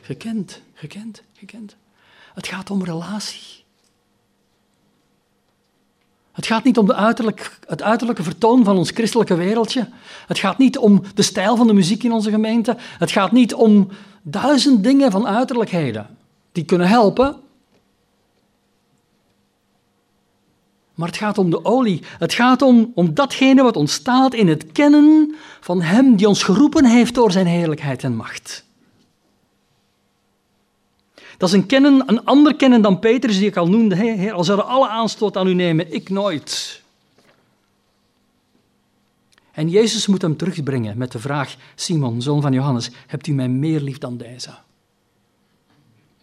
Gekend, 0.00 0.60
gekend, 0.74 1.22
gekend. 1.32 1.76
Het 2.34 2.46
gaat 2.46 2.70
om 2.70 2.84
relatie. 2.84 3.62
Het 6.32 6.46
gaat 6.46 6.64
niet 6.64 6.78
om 6.78 6.86
de 6.86 6.94
uiterlijk, 6.94 7.58
het 7.66 7.82
uiterlijke 7.82 8.22
vertoon 8.22 8.64
van 8.64 8.76
ons 8.76 8.90
christelijke 8.90 9.34
wereldje. 9.34 9.88
Het 10.26 10.38
gaat 10.38 10.58
niet 10.58 10.78
om 10.78 11.02
de 11.14 11.22
stijl 11.22 11.56
van 11.56 11.66
de 11.66 11.72
muziek 11.72 12.02
in 12.02 12.12
onze 12.12 12.30
gemeente. 12.30 12.76
Het 12.78 13.10
gaat 13.10 13.32
niet 13.32 13.54
om 13.54 13.88
duizend 14.22 14.82
dingen 14.82 15.10
van 15.10 15.26
uiterlijkheden. 15.26 16.16
Die 16.52 16.64
kunnen 16.64 16.88
helpen. 16.88 17.36
Maar 20.94 21.08
het 21.08 21.16
gaat 21.16 21.38
om 21.38 21.50
de 21.50 21.64
olie. 21.64 22.02
Het 22.18 22.34
gaat 22.34 22.62
om, 22.62 22.92
om 22.94 23.14
datgene 23.14 23.62
wat 23.62 23.76
ontstaat 23.76 24.34
in 24.34 24.48
het 24.48 24.72
kennen 24.72 25.34
van 25.60 25.82
Hem 25.82 26.16
die 26.16 26.28
ons 26.28 26.42
geroepen 26.42 26.84
heeft 26.84 27.14
door 27.14 27.32
Zijn 27.32 27.46
heerlijkheid 27.46 28.04
en 28.04 28.16
macht. 28.16 28.64
Dat 31.38 31.48
is 31.48 31.54
een, 31.54 31.66
kennen, 31.66 32.02
een 32.06 32.24
ander 32.24 32.56
kennen 32.56 32.82
dan 32.82 32.98
Petrus, 32.98 33.38
die 33.38 33.46
ik 33.46 33.56
al 33.56 33.68
noemde. 33.68 33.94
Heer, 33.94 34.32
al 34.32 34.44
zouden 34.44 34.66
alle 34.66 34.88
aanstoot 34.88 35.36
aan 35.36 35.46
u 35.46 35.54
nemen, 35.54 35.92
ik 35.92 36.08
nooit. 36.08 36.82
En 39.52 39.68
Jezus 39.68 40.06
moet 40.06 40.22
hem 40.22 40.36
terugbrengen 40.36 40.98
met 40.98 41.12
de 41.12 41.18
vraag: 41.18 41.56
Simon, 41.74 42.22
zoon 42.22 42.42
van 42.42 42.52
Johannes, 42.52 42.90
hebt 43.06 43.26
u 43.26 43.32
mij 43.32 43.48
meer 43.48 43.80
lief 43.80 43.98
dan 43.98 44.16
deze? 44.16 44.54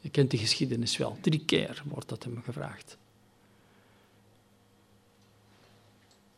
Je 0.01 0.09
kent 0.09 0.29
die 0.29 0.39
geschiedenis 0.39 0.97
wel. 0.97 1.17
Drie 1.21 1.43
keer 1.45 1.83
wordt 1.85 2.09
dat 2.09 2.23
hem 2.23 2.41
gevraagd. 2.45 2.97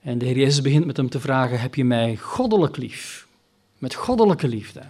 En 0.04 0.18
de 0.18 0.26
Heer 0.26 0.38
Jezus 0.38 0.62
begint 0.62 0.86
met 0.86 0.98
hem 0.98 1.10
te 1.10 1.20
vragen: 1.20 1.60
Heb 1.60 1.76
je 1.76 1.86
mij 1.86 2.18
goddelijk 2.18 2.78
lief? 2.78 3.28
Met 3.78 3.94
goddelijke 3.94 4.48
liefde. 4.48 4.82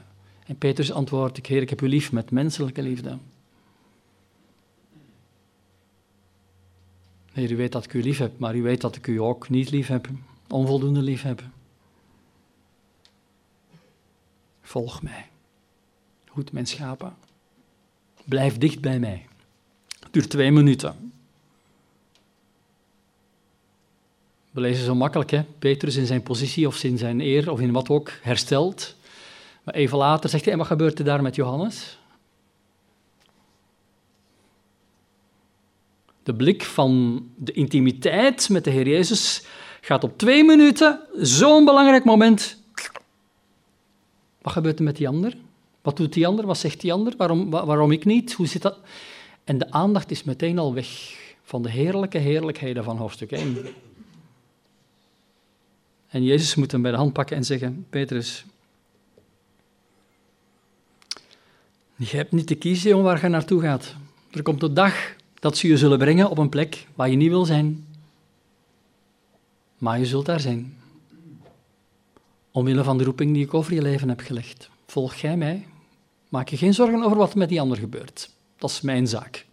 En 0.45 0.58
Petrus 0.58 0.91
antwoordt: 0.91 1.47
Heer, 1.47 1.62
ik 1.62 1.69
heb 1.69 1.82
u 1.82 1.88
lief 1.88 2.12
met 2.12 2.32
menselijke 2.32 2.82
liefde. 2.82 3.17
Nee, 7.34 7.49
u 7.49 7.56
weet 7.56 7.71
dat 7.71 7.84
ik 7.84 7.93
u 7.93 8.02
lief 8.02 8.17
heb, 8.17 8.39
maar 8.39 8.56
u 8.56 8.62
weet 8.62 8.82
dat 8.82 8.95
ik 8.95 9.08
u 9.08 9.19
ook 9.19 9.49
niet 9.49 9.71
lief 9.71 9.88
heb, 9.88 10.10
onvoldoende 10.47 11.02
lief 11.02 11.21
heb. 11.21 11.43
Volg 14.62 15.02
mij. 15.02 15.30
Goed, 16.28 16.52
mijn 16.52 16.65
schapen. 16.65 17.15
Blijf 18.23 18.58
dicht 18.58 18.82
bij 18.82 18.99
mij. 18.99 19.26
Het 19.99 20.13
duurt 20.13 20.30
twee 20.30 20.52
minuten. 20.52 21.03
We 24.54 24.62
lezen 24.62 24.86
zo 24.86 24.96
makkelijk, 24.96 25.32
hè? 25.32 25.44
Petrus 25.60 25.96
in 25.96 26.06
zijn 26.06 26.24
positie 26.24 26.68
of 26.68 26.84
in 26.84 26.98
zijn 26.98 27.22
eer 27.22 27.52
of 27.52 27.60
in 27.60 27.72
wat 27.72 27.89
ook 27.89 28.12
herstelt. 28.22 28.96
Maar 29.63 29.74
even 29.74 29.98
later 29.98 30.30
zegt 30.30 30.44
hij, 30.44 30.54
en 30.54 30.60
wat 30.60 30.68
gebeurt 30.68 31.00
er 31.00 31.06
daar 31.06 31.22
met 31.22 31.36
Johannes? 31.36 31.98
De 36.24 36.34
blik 36.34 36.63
van 36.63 37.22
de 37.36 37.52
intimiteit 37.52 38.50
met 38.50 38.63
de 38.63 38.70
Heer 38.70 38.88
Jezus 38.88 39.46
gaat 39.82 40.04
op 40.04 40.18
twee 40.18 40.44
minuten, 40.44 41.00
zo'n 41.18 41.66
belangrijk 41.66 42.04
moment. 42.04 42.58
Wat 44.42 44.54
gebeurt 44.54 44.78
er 44.78 44.86
met 44.86 44.98
die 44.98 45.08
ander? 45.08 45.38
Wat 45.82 45.98
doet 45.98 46.13
die 46.13 46.28
ander? 46.28 46.46
Wat 46.46 46.58
zegt 46.58 46.82
die 46.82 46.94
ander? 46.94 47.13
Waarom, 47.18 47.50
waarom 47.50 47.92
ik 47.92 48.06
niet? 48.06 48.34
Hoe 48.34 48.48
zit 48.48 48.62
dat? 48.62 48.78
En 49.44 49.58
de 49.58 49.72
aandacht 49.72 50.12
is 50.12 50.24
meteen 50.24 50.60
al 50.60 50.74
weg 50.74 51.18
van 51.44 51.62
de 51.62 51.70
heerlijke 51.70 52.18
heerlijkheden 52.18 52.84
van 52.84 52.98
hoofdstuk 52.98 53.32
1. 53.32 53.58
En 56.13 56.23
Jezus 56.23 56.56
moet 56.56 56.71
hem 56.71 56.82
bij 56.82 56.91
de 56.91 56.97
hand 56.97 57.13
pakken 57.13 57.38
en 57.38 57.43
zeggen: 57.43 57.86
Petrus, 57.89 58.45
je 61.95 62.15
hebt 62.15 62.32
niet 62.32 62.47
te 62.47 62.56
kiezen 62.56 62.95
om 62.95 63.04
waar 63.04 63.21
je 63.21 63.28
naartoe 63.28 63.62
gaat. 63.62 63.95
Er 64.32 64.41
komt 64.41 64.63
een 64.63 64.73
dag 64.73 65.15
dat 65.39 65.58
ze 65.58 65.67
je 65.67 65.78
zullen 65.78 65.97
brengen 65.97 66.30
op 66.30 66.38
een 66.38 66.49
plek 66.49 66.88
waar 66.95 67.10
je 67.10 67.15
niet 67.15 67.30
wil 67.30 67.45
zijn. 67.45 67.88
Maar 69.78 69.99
je 69.99 70.06
zult 70.06 70.26
daar 70.26 70.39
zijn. 70.39 70.78
Omwille 72.52 72.84
van 72.84 72.97
de 72.97 73.04
roeping 73.04 73.34
die 73.34 73.43
ik 73.43 73.54
over 73.54 73.73
je 73.73 73.82
leven 73.82 74.10
heb 74.10 74.19
gelegd. 74.19 74.69
Volg 74.88 75.15
jij 75.15 75.38
mij? 75.38 75.67
Maak 76.30 76.49
je 76.49 76.58
geen 76.58 76.73
zorgen 76.73 77.04
over 77.04 77.17
wat 77.17 77.36
met 77.36 77.49
die 77.49 77.62
ander 77.62 77.78
gebeurt. 77.78 78.30
Dat 78.58 78.69
is 78.69 78.82
mijn 78.82 79.08
zaak. 79.08 79.45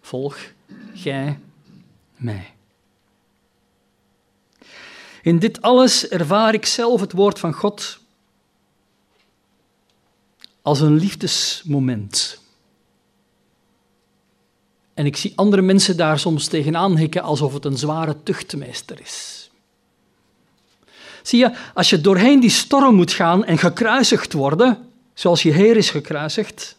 Volg 0.00 0.38
jij 0.92 1.38
mij. 2.16 2.52
In 5.22 5.38
dit 5.38 5.62
alles 5.62 6.08
ervaar 6.08 6.54
ik 6.54 6.66
zelf 6.66 7.00
het 7.00 7.12
woord 7.12 7.38
van 7.38 7.52
God 7.52 7.98
als 10.62 10.80
een 10.80 10.96
liefdesmoment. 10.96 12.40
En 14.94 15.06
ik 15.06 15.16
zie 15.16 15.32
andere 15.34 15.62
mensen 15.62 15.96
daar 15.96 16.18
soms 16.18 16.46
tegenaan 16.46 16.96
hikken 16.96 17.22
alsof 17.22 17.54
het 17.54 17.64
een 17.64 17.78
zware 17.78 18.22
tuchtmeester 18.22 19.00
is. 19.00 19.50
Zie 21.22 21.38
je, 21.38 21.56
als 21.74 21.90
je 21.90 22.00
doorheen 22.00 22.40
die 22.40 22.50
storm 22.50 22.94
moet 22.94 23.12
gaan 23.12 23.44
en 23.44 23.58
gekruisigd 23.58 24.32
worden, 24.32 24.90
zoals 25.14 25.42
je 25.42 25.52
Heer 25.52 25.76
is 25.76 25.90
gekruisigd, 25.90 26.76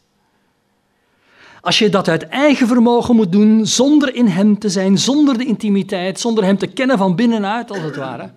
als 1.63 1.80
je 1.80 1.89
dat 1.89 2.08
uit 2.08 2.28
eigen 2.28 2.67
vermogen 2.67 3.15
moet 3.15 3.32
doen, 3.32 3.67
zonder 3.67 4.15
in 4.15 4.28
Hem 4.28 4.60
te 4.60 4.69
zijn, 4.69 4.97
zonder 4.97 5.38
de 5.38 5.45
intimiteit, 5.45 6.19
zonder 6.19 6.43
Hem 6.43 6.58
te 6.58 6.67
kennen 6.67 6.97
van 6.97 7.15
binnenuit, 7.15 7.69
als 7.69 7.80
het 7.80 7.95
ware, 7.95 8.32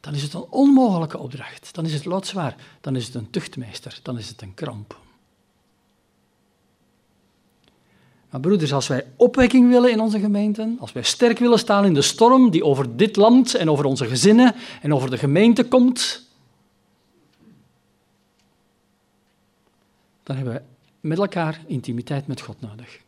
dan 0.00 0.14
is 0.14 0.22
het 0.22 0.34
een 0.34 0.46
onmogelijke 0.50 1.18
opdracht. 1.18 1.74
Dan 1.74 1.84
is 1.84 1.92
het 1.92 2.04
loodzwaar. 2.04 2.56
Dan 2.80 2.96
is 2.96 3.06
het 3.06 3.14
een 3.14 3.30
tuchtmeester. 3.30 3.98
Dan 4.02 4.18
is 4.18 4.28
het 4.28 4.42
een 4.42 4.54
kramp. 4.54 4.98
Maar 8.30 8.40
broeders, 8.40 8.72
als 8.72 8.86
wij 8.86 9.06
opwekking 9.16 9.68
willen 9.68 9.90
in 9.90 10.00
onze 10.00 10.18
gemeenten, 10.18 10.76
als 10.80 10.92
wij 10.92 11.02
sterk 11.02 11.38
willen 11.38 11.58
staan 11.58 11.84
in 11.84 11.94
de 11.94 12.02
storm 12.02 12.50
die 12.50 12.64
over 12.64 12.96
dit 12.96 13.16
land 13.16 13.54
en 13.54 13.70
over 13.70 13.84
onze 13.84 14.06
gezinnen 14.06 14.54
en 14.82 14.94
over 14.94 15.10
de 15.10 15.18
gemeente 15.18 15.64
komt, 15.64 16.26
dan 20.22 20.36
hebben 20.36 20.54
we 20.54 20.62
met 21.00 21.18
elkaar 21.18 21.60
intimiteit 21.66 22.26
met 22.26 22.40
God 22.40 22.60
nodig. 22.60 23.00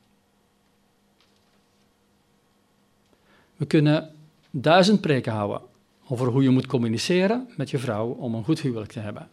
We 3.57 3.66
kunnen 3.66 4.14
duizend 4.51 5.01
preken 5.01 5.32
houden 5.32 5.61
over 6.09 6.26
hoe 6.26 6.43
je 6.43 6.51
moet 6.51 6.66
communiceren 6.66 7.49
met 7.57 7.70
je 7.70 7.78
vrouw 7.78 8.09
om 8.09 8.34
een 8.34 8.45
goed 8.45 8.61
huwelijk 8.61 8.93
te 8.93 9.01
hebben. 9.01 9.28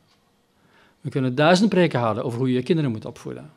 We 1.01 1.09
kunnen 1.09 1.35
duizend 1.35 1.69
preken 1.69 1.99
houden 1.99 2.23
over 2.23 2.39
hoe 2.39 2.47
je 2.47 2.53
je 2.53 2.63
kinderen 2.63 2.91
moet 2.91 3.05
opvoeden 3.05 3.51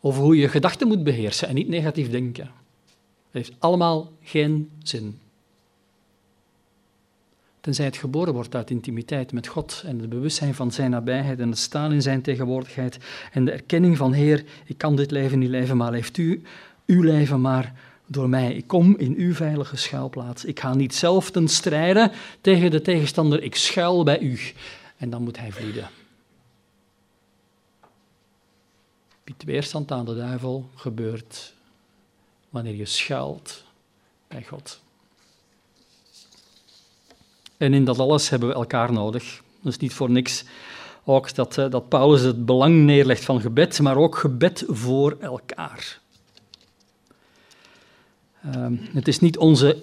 over 0.00 0.22
hoe 0.22 0.36
je 0.36 0.48
gedachten 0.48 0.88
moet 0.88 1.04
beheersen 1.04 1.48
en 1.48 1.54
niet 1.54 1.68
negatief 1.68 2.10
denken. 2.10 2.44
Dat 2.44 3.42
heeft 3.42 3.52
allemaal 3.58 4.12
geen 4.22 4.70
zin. 4.82 5.18
Tenzij 7.60 7.84
het 7.84 7.96
geboren 7.96 8.34
wordt 8.34 8.54
uit 8.54 8.70
intimiteit 8.70 9.32
met 9.32 9.46
God 9.46 9.82
en 9.86 9.98
het 9.98 10.08
bewustzijn 10.08 10.54
van 10.54 10.72
zijn 10.72 10.90
nabijheid 10.90 11.40
en 11.40 11.48
het 11.48 11.58
staan 11.58 11.92
in 11.92 12.02
zijn 12.02 12.22
tegenwoordigheid 12.22 12.98
en 13.32 13.44
de 13.44 13.50
erkenning 13.50 13.96
van 13.96 14.12
Heer, 14.12 14.44
ik 14.64 14.78
kan 14.78 14.96
dit 14.96 15.10
leven 15.10 15.38
niet 15.38 15.48
leven, 15.48 15.76
maar 15.76 15.90
leeft 15.90 16.16
u 16.16 16.42
uw 16.86 17.02
leven 17.02 17.40
maar 17.40 17.74
door 18.06 18.28
mij. 18.28 18.54
Ik 18.54 18.66
kom 18.66 18.96
in 18.96 19.14
uw 19.16 19.34
veilige 19.34 19.76
schuilplaats. 19.76 20.44
Ik 20.44 20.60
ga 20.60 20.74
niet 20.74 20.94
zelf 20.94 21.30
ten 21.30 21.48
strijden 21.48 22.12
tegen 22.40 22.70
de 22.70 22.80
tegenstander, 22.80 23.42
ik 23.42 23.56
schuil 23.56 24.04
bij 24.04 24.20
u. 24.20 24.38
En 24.96 25.10
dan 25.10 25.22
moet 25.22 25.38
hij 25.38 25.52
vlieden. 25.52 25.90
biedt 29.24 29.44
weerstand 29.44 29.92
aan 29.92 30.04
de 30.04 30.16
duivel, 30.16 30.68
gebeurt 30.74 31.54
wanneer 32.48 32.74
je 32.74 32.86
schuilt 32.86 33.64
bij 34.28 34.44
God. 34.44 34.80
En 37.60 37.74
in 37.74 37.84
dat 37.84 37.98
alles 37.98 38.28
hebben 38.28 38.48
we 38.48 38.54
elkaar 38.54 38.92
nodig. 38.92 39.42
Is 39.64 39.76
niet 39.76 39.94
voor 39.94 40.10
niks 40.10 40.44
ook 41.04 41.34
dat, 41.34 41.58
eh, 41.58 41.70
dat 41.70 41.88
Paulus 41.88 42.20
het 42.20 42.46
belang 42.46 42.84
neerlegt 42.84 43.24
van 43.24 43.40
gebed, 43.40 43.80
maar 43.80 43.96
ook 43.96 44.16
gebed 44.16 44.64
voor 44.66 45.16
elkaar. 45.20 46.00
Ehm, 48.42 48.74
het 48.92 49.08
is 49.08 49.20
niet 49.20 49.38
onze 49.38 49.76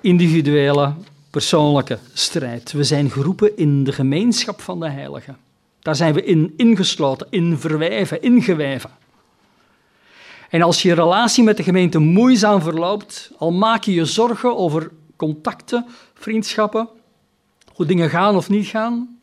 individuele, 0.00 0.92
persoonlijke 1.30 1.98
strijd. 2.12 2.72
We 2.72 2.84
zijn 2.84 3.10
geroepen 3.10 3.56
in 3.56 3.84
de 3.84 3.92
gemeenschap 3.92 4.60
van 4.60 4.80
de 4.80 4.90
heiligen. 4.90 5.36
Daar 5.80 5.96
zijn 5.96 6.14
we 6.14 6.24
in 6.24 6.54
ingesloten, 6.56 7.26
in 7.30 7.58
verwijven, 7.58 8.22
ingewijven. 8.22 8.90
En 10.50 10.62
als 10.62 10.82
je 10.82 10.94
relatie 10.94 11.44
met 11.44 11.56
de 11.56 11.62
gemeente 11.62 11.98
moeizaam 11.98 12.62
verloopt, 12.62 13.30
al 13.38 13.52
maak 13.52 13.84
je 13.84 13.92
je 13.92 14.04
zorgen 14.04 14.56
over 14.56 14.90
contacten, 15.16 15.86
vriendschappen, 16.14 16.88
hoe 17.76 17.86
dingen 17.86 18.10
gaan 18.10 18.36
of 18.36 18.48
niet 18.48 18.66
gaan, 18.66 19.18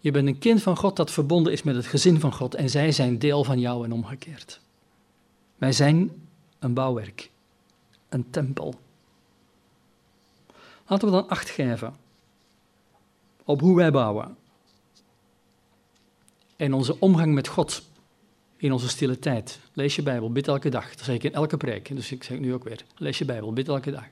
je 0.00 0.10
bent 0.10 0.28
een 0.28 0.38
kind 0.38 0.62
van 0.62 0.76
God 0.76 0.96
dat 0.96 1.10
verbonden 1.10 1.52
is 1.52 1.62
met 1.62 1.74
het 1.74 1.86
gezin 1.86 2.20
van 2.20 2.32
God 2.32 2.54
en 2.54 2.70
zij 2.70 2.92
zijn 2.92 3.18
deel 3.18 3.44
van 3.44 3.60
jou 3.60 3.84
en 3.84 3.92
omgekeerd. 3.92 4.60
Wij 5.56 5.72
zijn 5.72 6.28
een 6.58 6.74
bouwwerk, 6.74 7.30
een 8.08 8.30
tempel. 8.30 8.74
Laten 10.86 11.08
we 11.08 11.14
dan 11.14 11.28
acht 11.28 11.50
geven 11.50 11.96
op 13.44 13.60
hoe 13.60 13.76
wij 13.76 13.90
bouwen. 13.90 14.36
En 16.56 16.72
onze 16.72 17.00
omgang 17.00 17.34
met 17.34 17.48
God 17.48 17.82
in 18.56 18.72
onze 18.72 18.88
stille 18.88 19.18
tijd. 19.18 19.60
Lees 19.72 19.96
je 19.96 20.02
Bijbel, 20.02 20.32
bid 20.32 20.48
elke 20.48 20.68
dag. 20.68 20.94
Dat 20.94 21.04
zeg 21.04 21.14
ik 21.14 21.24
in 21.24 21.34
elke 21.34 21.56
preek, 21.56 21.96
dus 21.96 22.12
ik 22.12 22.22
zeg 22.24 22.36
het 22.36 22.46
nu 22.46 22.54
ook 22.54 22.64
weer. 22.64 22.84
Lees 22.96 23.18
je 23.18 23.24
Bijbel, 23.24 23.52
bid 23.52 23.68
elke 23.68 23.90
dag. 23.90 24.04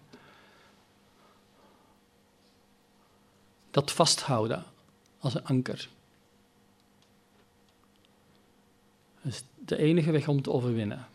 Dat 3.72 3.92
vasthouden 3.92 4.64
als 5.18 5.34
een 5.34 5.44
anker. 5.44 5.88
Dat 9.22 9.32
is 9.32 9.44
de 9.64 9.76
enige 9.76 10.10
weg 10.10 10.28
om 10.28 10.42
te 10.42 10.50
overwinnen. 10.50 11.06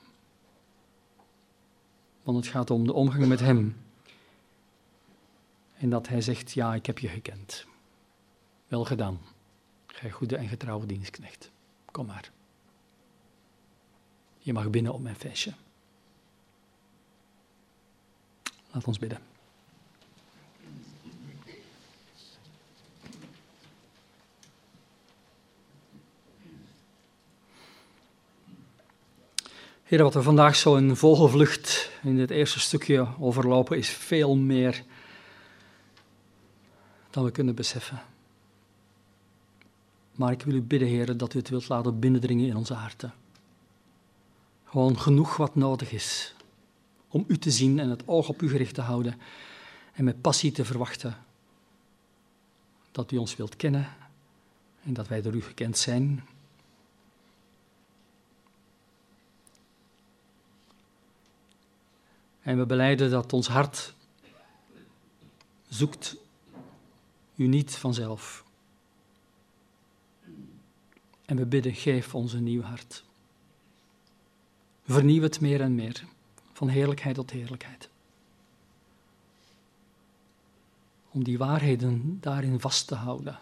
Want 2.23 2.37
het 2.37 2.47
gaat 2.47 2.69
om 2.69 2.85
de 2.85 2.93
omgang 2.93 3.25
met 3.25 3.39
Hem. 3.39 3.77
En 5.77 5.89
dat 5.89 6.07
Hij 6.07 6.21
zegt, 6.21 6.51
ja, 6.51 6.75
ik 6.75 6.85
heb 6.85 6.99
je 6.99 7.07
gekend. 7.07 7.65
Wel 8.67 8.85
gedaan, 8.85 9.19
gij 9.87 10.11
goede 10.11 10.35
en 10.35 10.47
getrouwe 10.47 10.85
dienstknecht. 10.85 11.51
Kom 11.91 12.05
maar. 12.05 12.31
Je 14.37 14.53
mag 14.53 14.69
binnen 14.69 14.93
op 14.93 15.01
mijn 15.01 15.15
feestje. 15.15 15.53
Laat 18.71 18.85
ons 18.85 18.99
bidden. 18.99 19.36
Heer, 29.87 30.03
wat 30.03 30.13
we 30.13 30.21
vandaag 30.21 30.55
zo 30.55 30.95
vogelvlucht 30.95 31.91
in 32.03 32.15
dit 32.15 32.29
eerste 32.29 32.59
stukje 32.59 33.07
overlopen, 33.19 33.77
is 33.77 33.89
veel 33.89 34.35
meer 34.35 34.83
dan 37.09 37.23
we 37.23 37.31
kunnen 37.31 37.55
beseffen. 37.55 38.01
Maar 40.11 40.31
ik 40.31 40.41
wil 40.41 40.53
u 40.53 40.61
bidden, 40.61 40.87
Heer, 40.87 41.17
dat 41.17 41.33
u 41.33 41.37
het 41.37 41.49
wilt 41.49 41.69
laten 41.69 41.99
binnendringen 41.99 42.47
in 42.47 42.55
onze 42.55 42.73
harten. 42.73 43.13
Gewoon 44.65 44.99
genoeg 44.99 45.37
wat 45.37 45.55
nodig 45.55 45.91
is 45.91 46.35
om 47.07 47.25
u 47.27 47.37
te 47.37 47.51
zien 47.51 47.79
en 47.79 47.89
het 47.89 48.07
oog 48.07 48.29
op 48.29 48.41
u 48.41 48.49
gericht 48.49 48.73
te 48.73 48.81
houden 48.81 49.19
en 49.93 50.03
met 50.03 50.21
passie 50.21 50.51
te 50.51 50.65
verwachten 50.65 51.17
dat 52.91 53.11
u 53.11 53.17
ons 53.17 53.35
wilt 53.35 53.55
kennen 53.55 53.87
en 54.83 54.93
dat 54.93 55.07
wij 55.07 55.21
door 55.21 55.33
u 55.33 55.41
gekend 55.41 55.77
zijn 55.77 56.23
En 62.47 62.57
we 62.57 62.65
beleiden 62.65 63.09
dat 63.09 63.33
ons 63.33 63.47
hart 63.47 63.93
zoekt 65.67 66.15
u 67.35 67.47
niet 67.47 67.75
vanzelf. 67.75 68.45
En 71.25 71.37
we 71.37 71.45
bidden, 71.45 71.73
geef 71.73 72.15
ons 72.15 72.33
een 72.33 72.43
nieuw 72.43 72.61
hart. 72.61 73.03
Vernieuw 74.83 75.21
het 75.21 75.41
meer 75.41 75.61
en 75.61 75.75
meer, 75.75 76.03
van 76.53 76.67
heerlijkheid 76.67 77.15
tot 77.15 77.31
heerlijkheid. 77.31 77.89
Om 81.11 81.23
die 81.23 81.37
waarheden 81.37 82.17
daarin 82.21 82.59
vast 82.59 82.87
te 82.87 82.95
houden. 82.95 83.39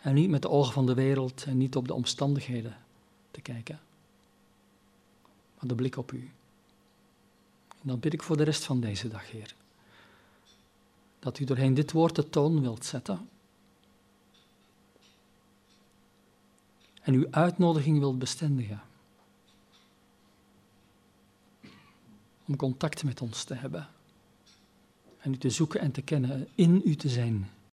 En 0.00 0.14
niet 0.14 0.30
met 0.30 0.42
de 0.42 0.50
ogen 0.50 0.72
van 0.72 0.86
de 0.86 0.94
wereld 0.94 1.44
en 1.44 1.56
niet 1.56 1.76
op 1.76 1.86
de 1.88 1.94
omstandigheden 1.94 2.76
te 3.30 3.40
kijken 3.40 3.80
de 5.68 5.74
blik 5.74 5.96
op 5.96 6.12
u. 6.12 6.30
En 7.68 7.90
dan 7.90 8.00
bid 8.00 8.12
ik 8.12 8.22
voor 8.22 8.36
de 8.36 8.42
rest 8.42 8.64
van 8.64 8.80
deze 8.80 9.08
dag, 9.08 9.30
Heer. 9.30 9.54
Dat 11.18 11.38
u 11.38 11.44
doorheen 11.44 11.74
dit 11.74 11.92
woord 11.92 12.14
de 12.14 12.30
toon 12.30 12.60
wilt 12.60 12.84
zetten. 12.84 13.28
En 17.00 17.14
uw 17.14 17.26
uitnodiging 17.30 17.98
wilt 17.98 18.18
bestendigen. 18.18 18.82
Om 22.46 22.56
contact 22.56 23.04
met 23.04 23.20
ons 23.20 23.44
te 23.44 23.54
hebben. 23.54 23.88
En 25.18 25.32
u 25.32 25.38
te 25.38 25.50
zoeken 25.50 25.80
en 25.80 25.92
te 25.92 26.02
kennen, 26.02 26.48
in 26.54 26.82
u 26.84 26.96
te 26.96 27.08
zijn. 27.08 27.50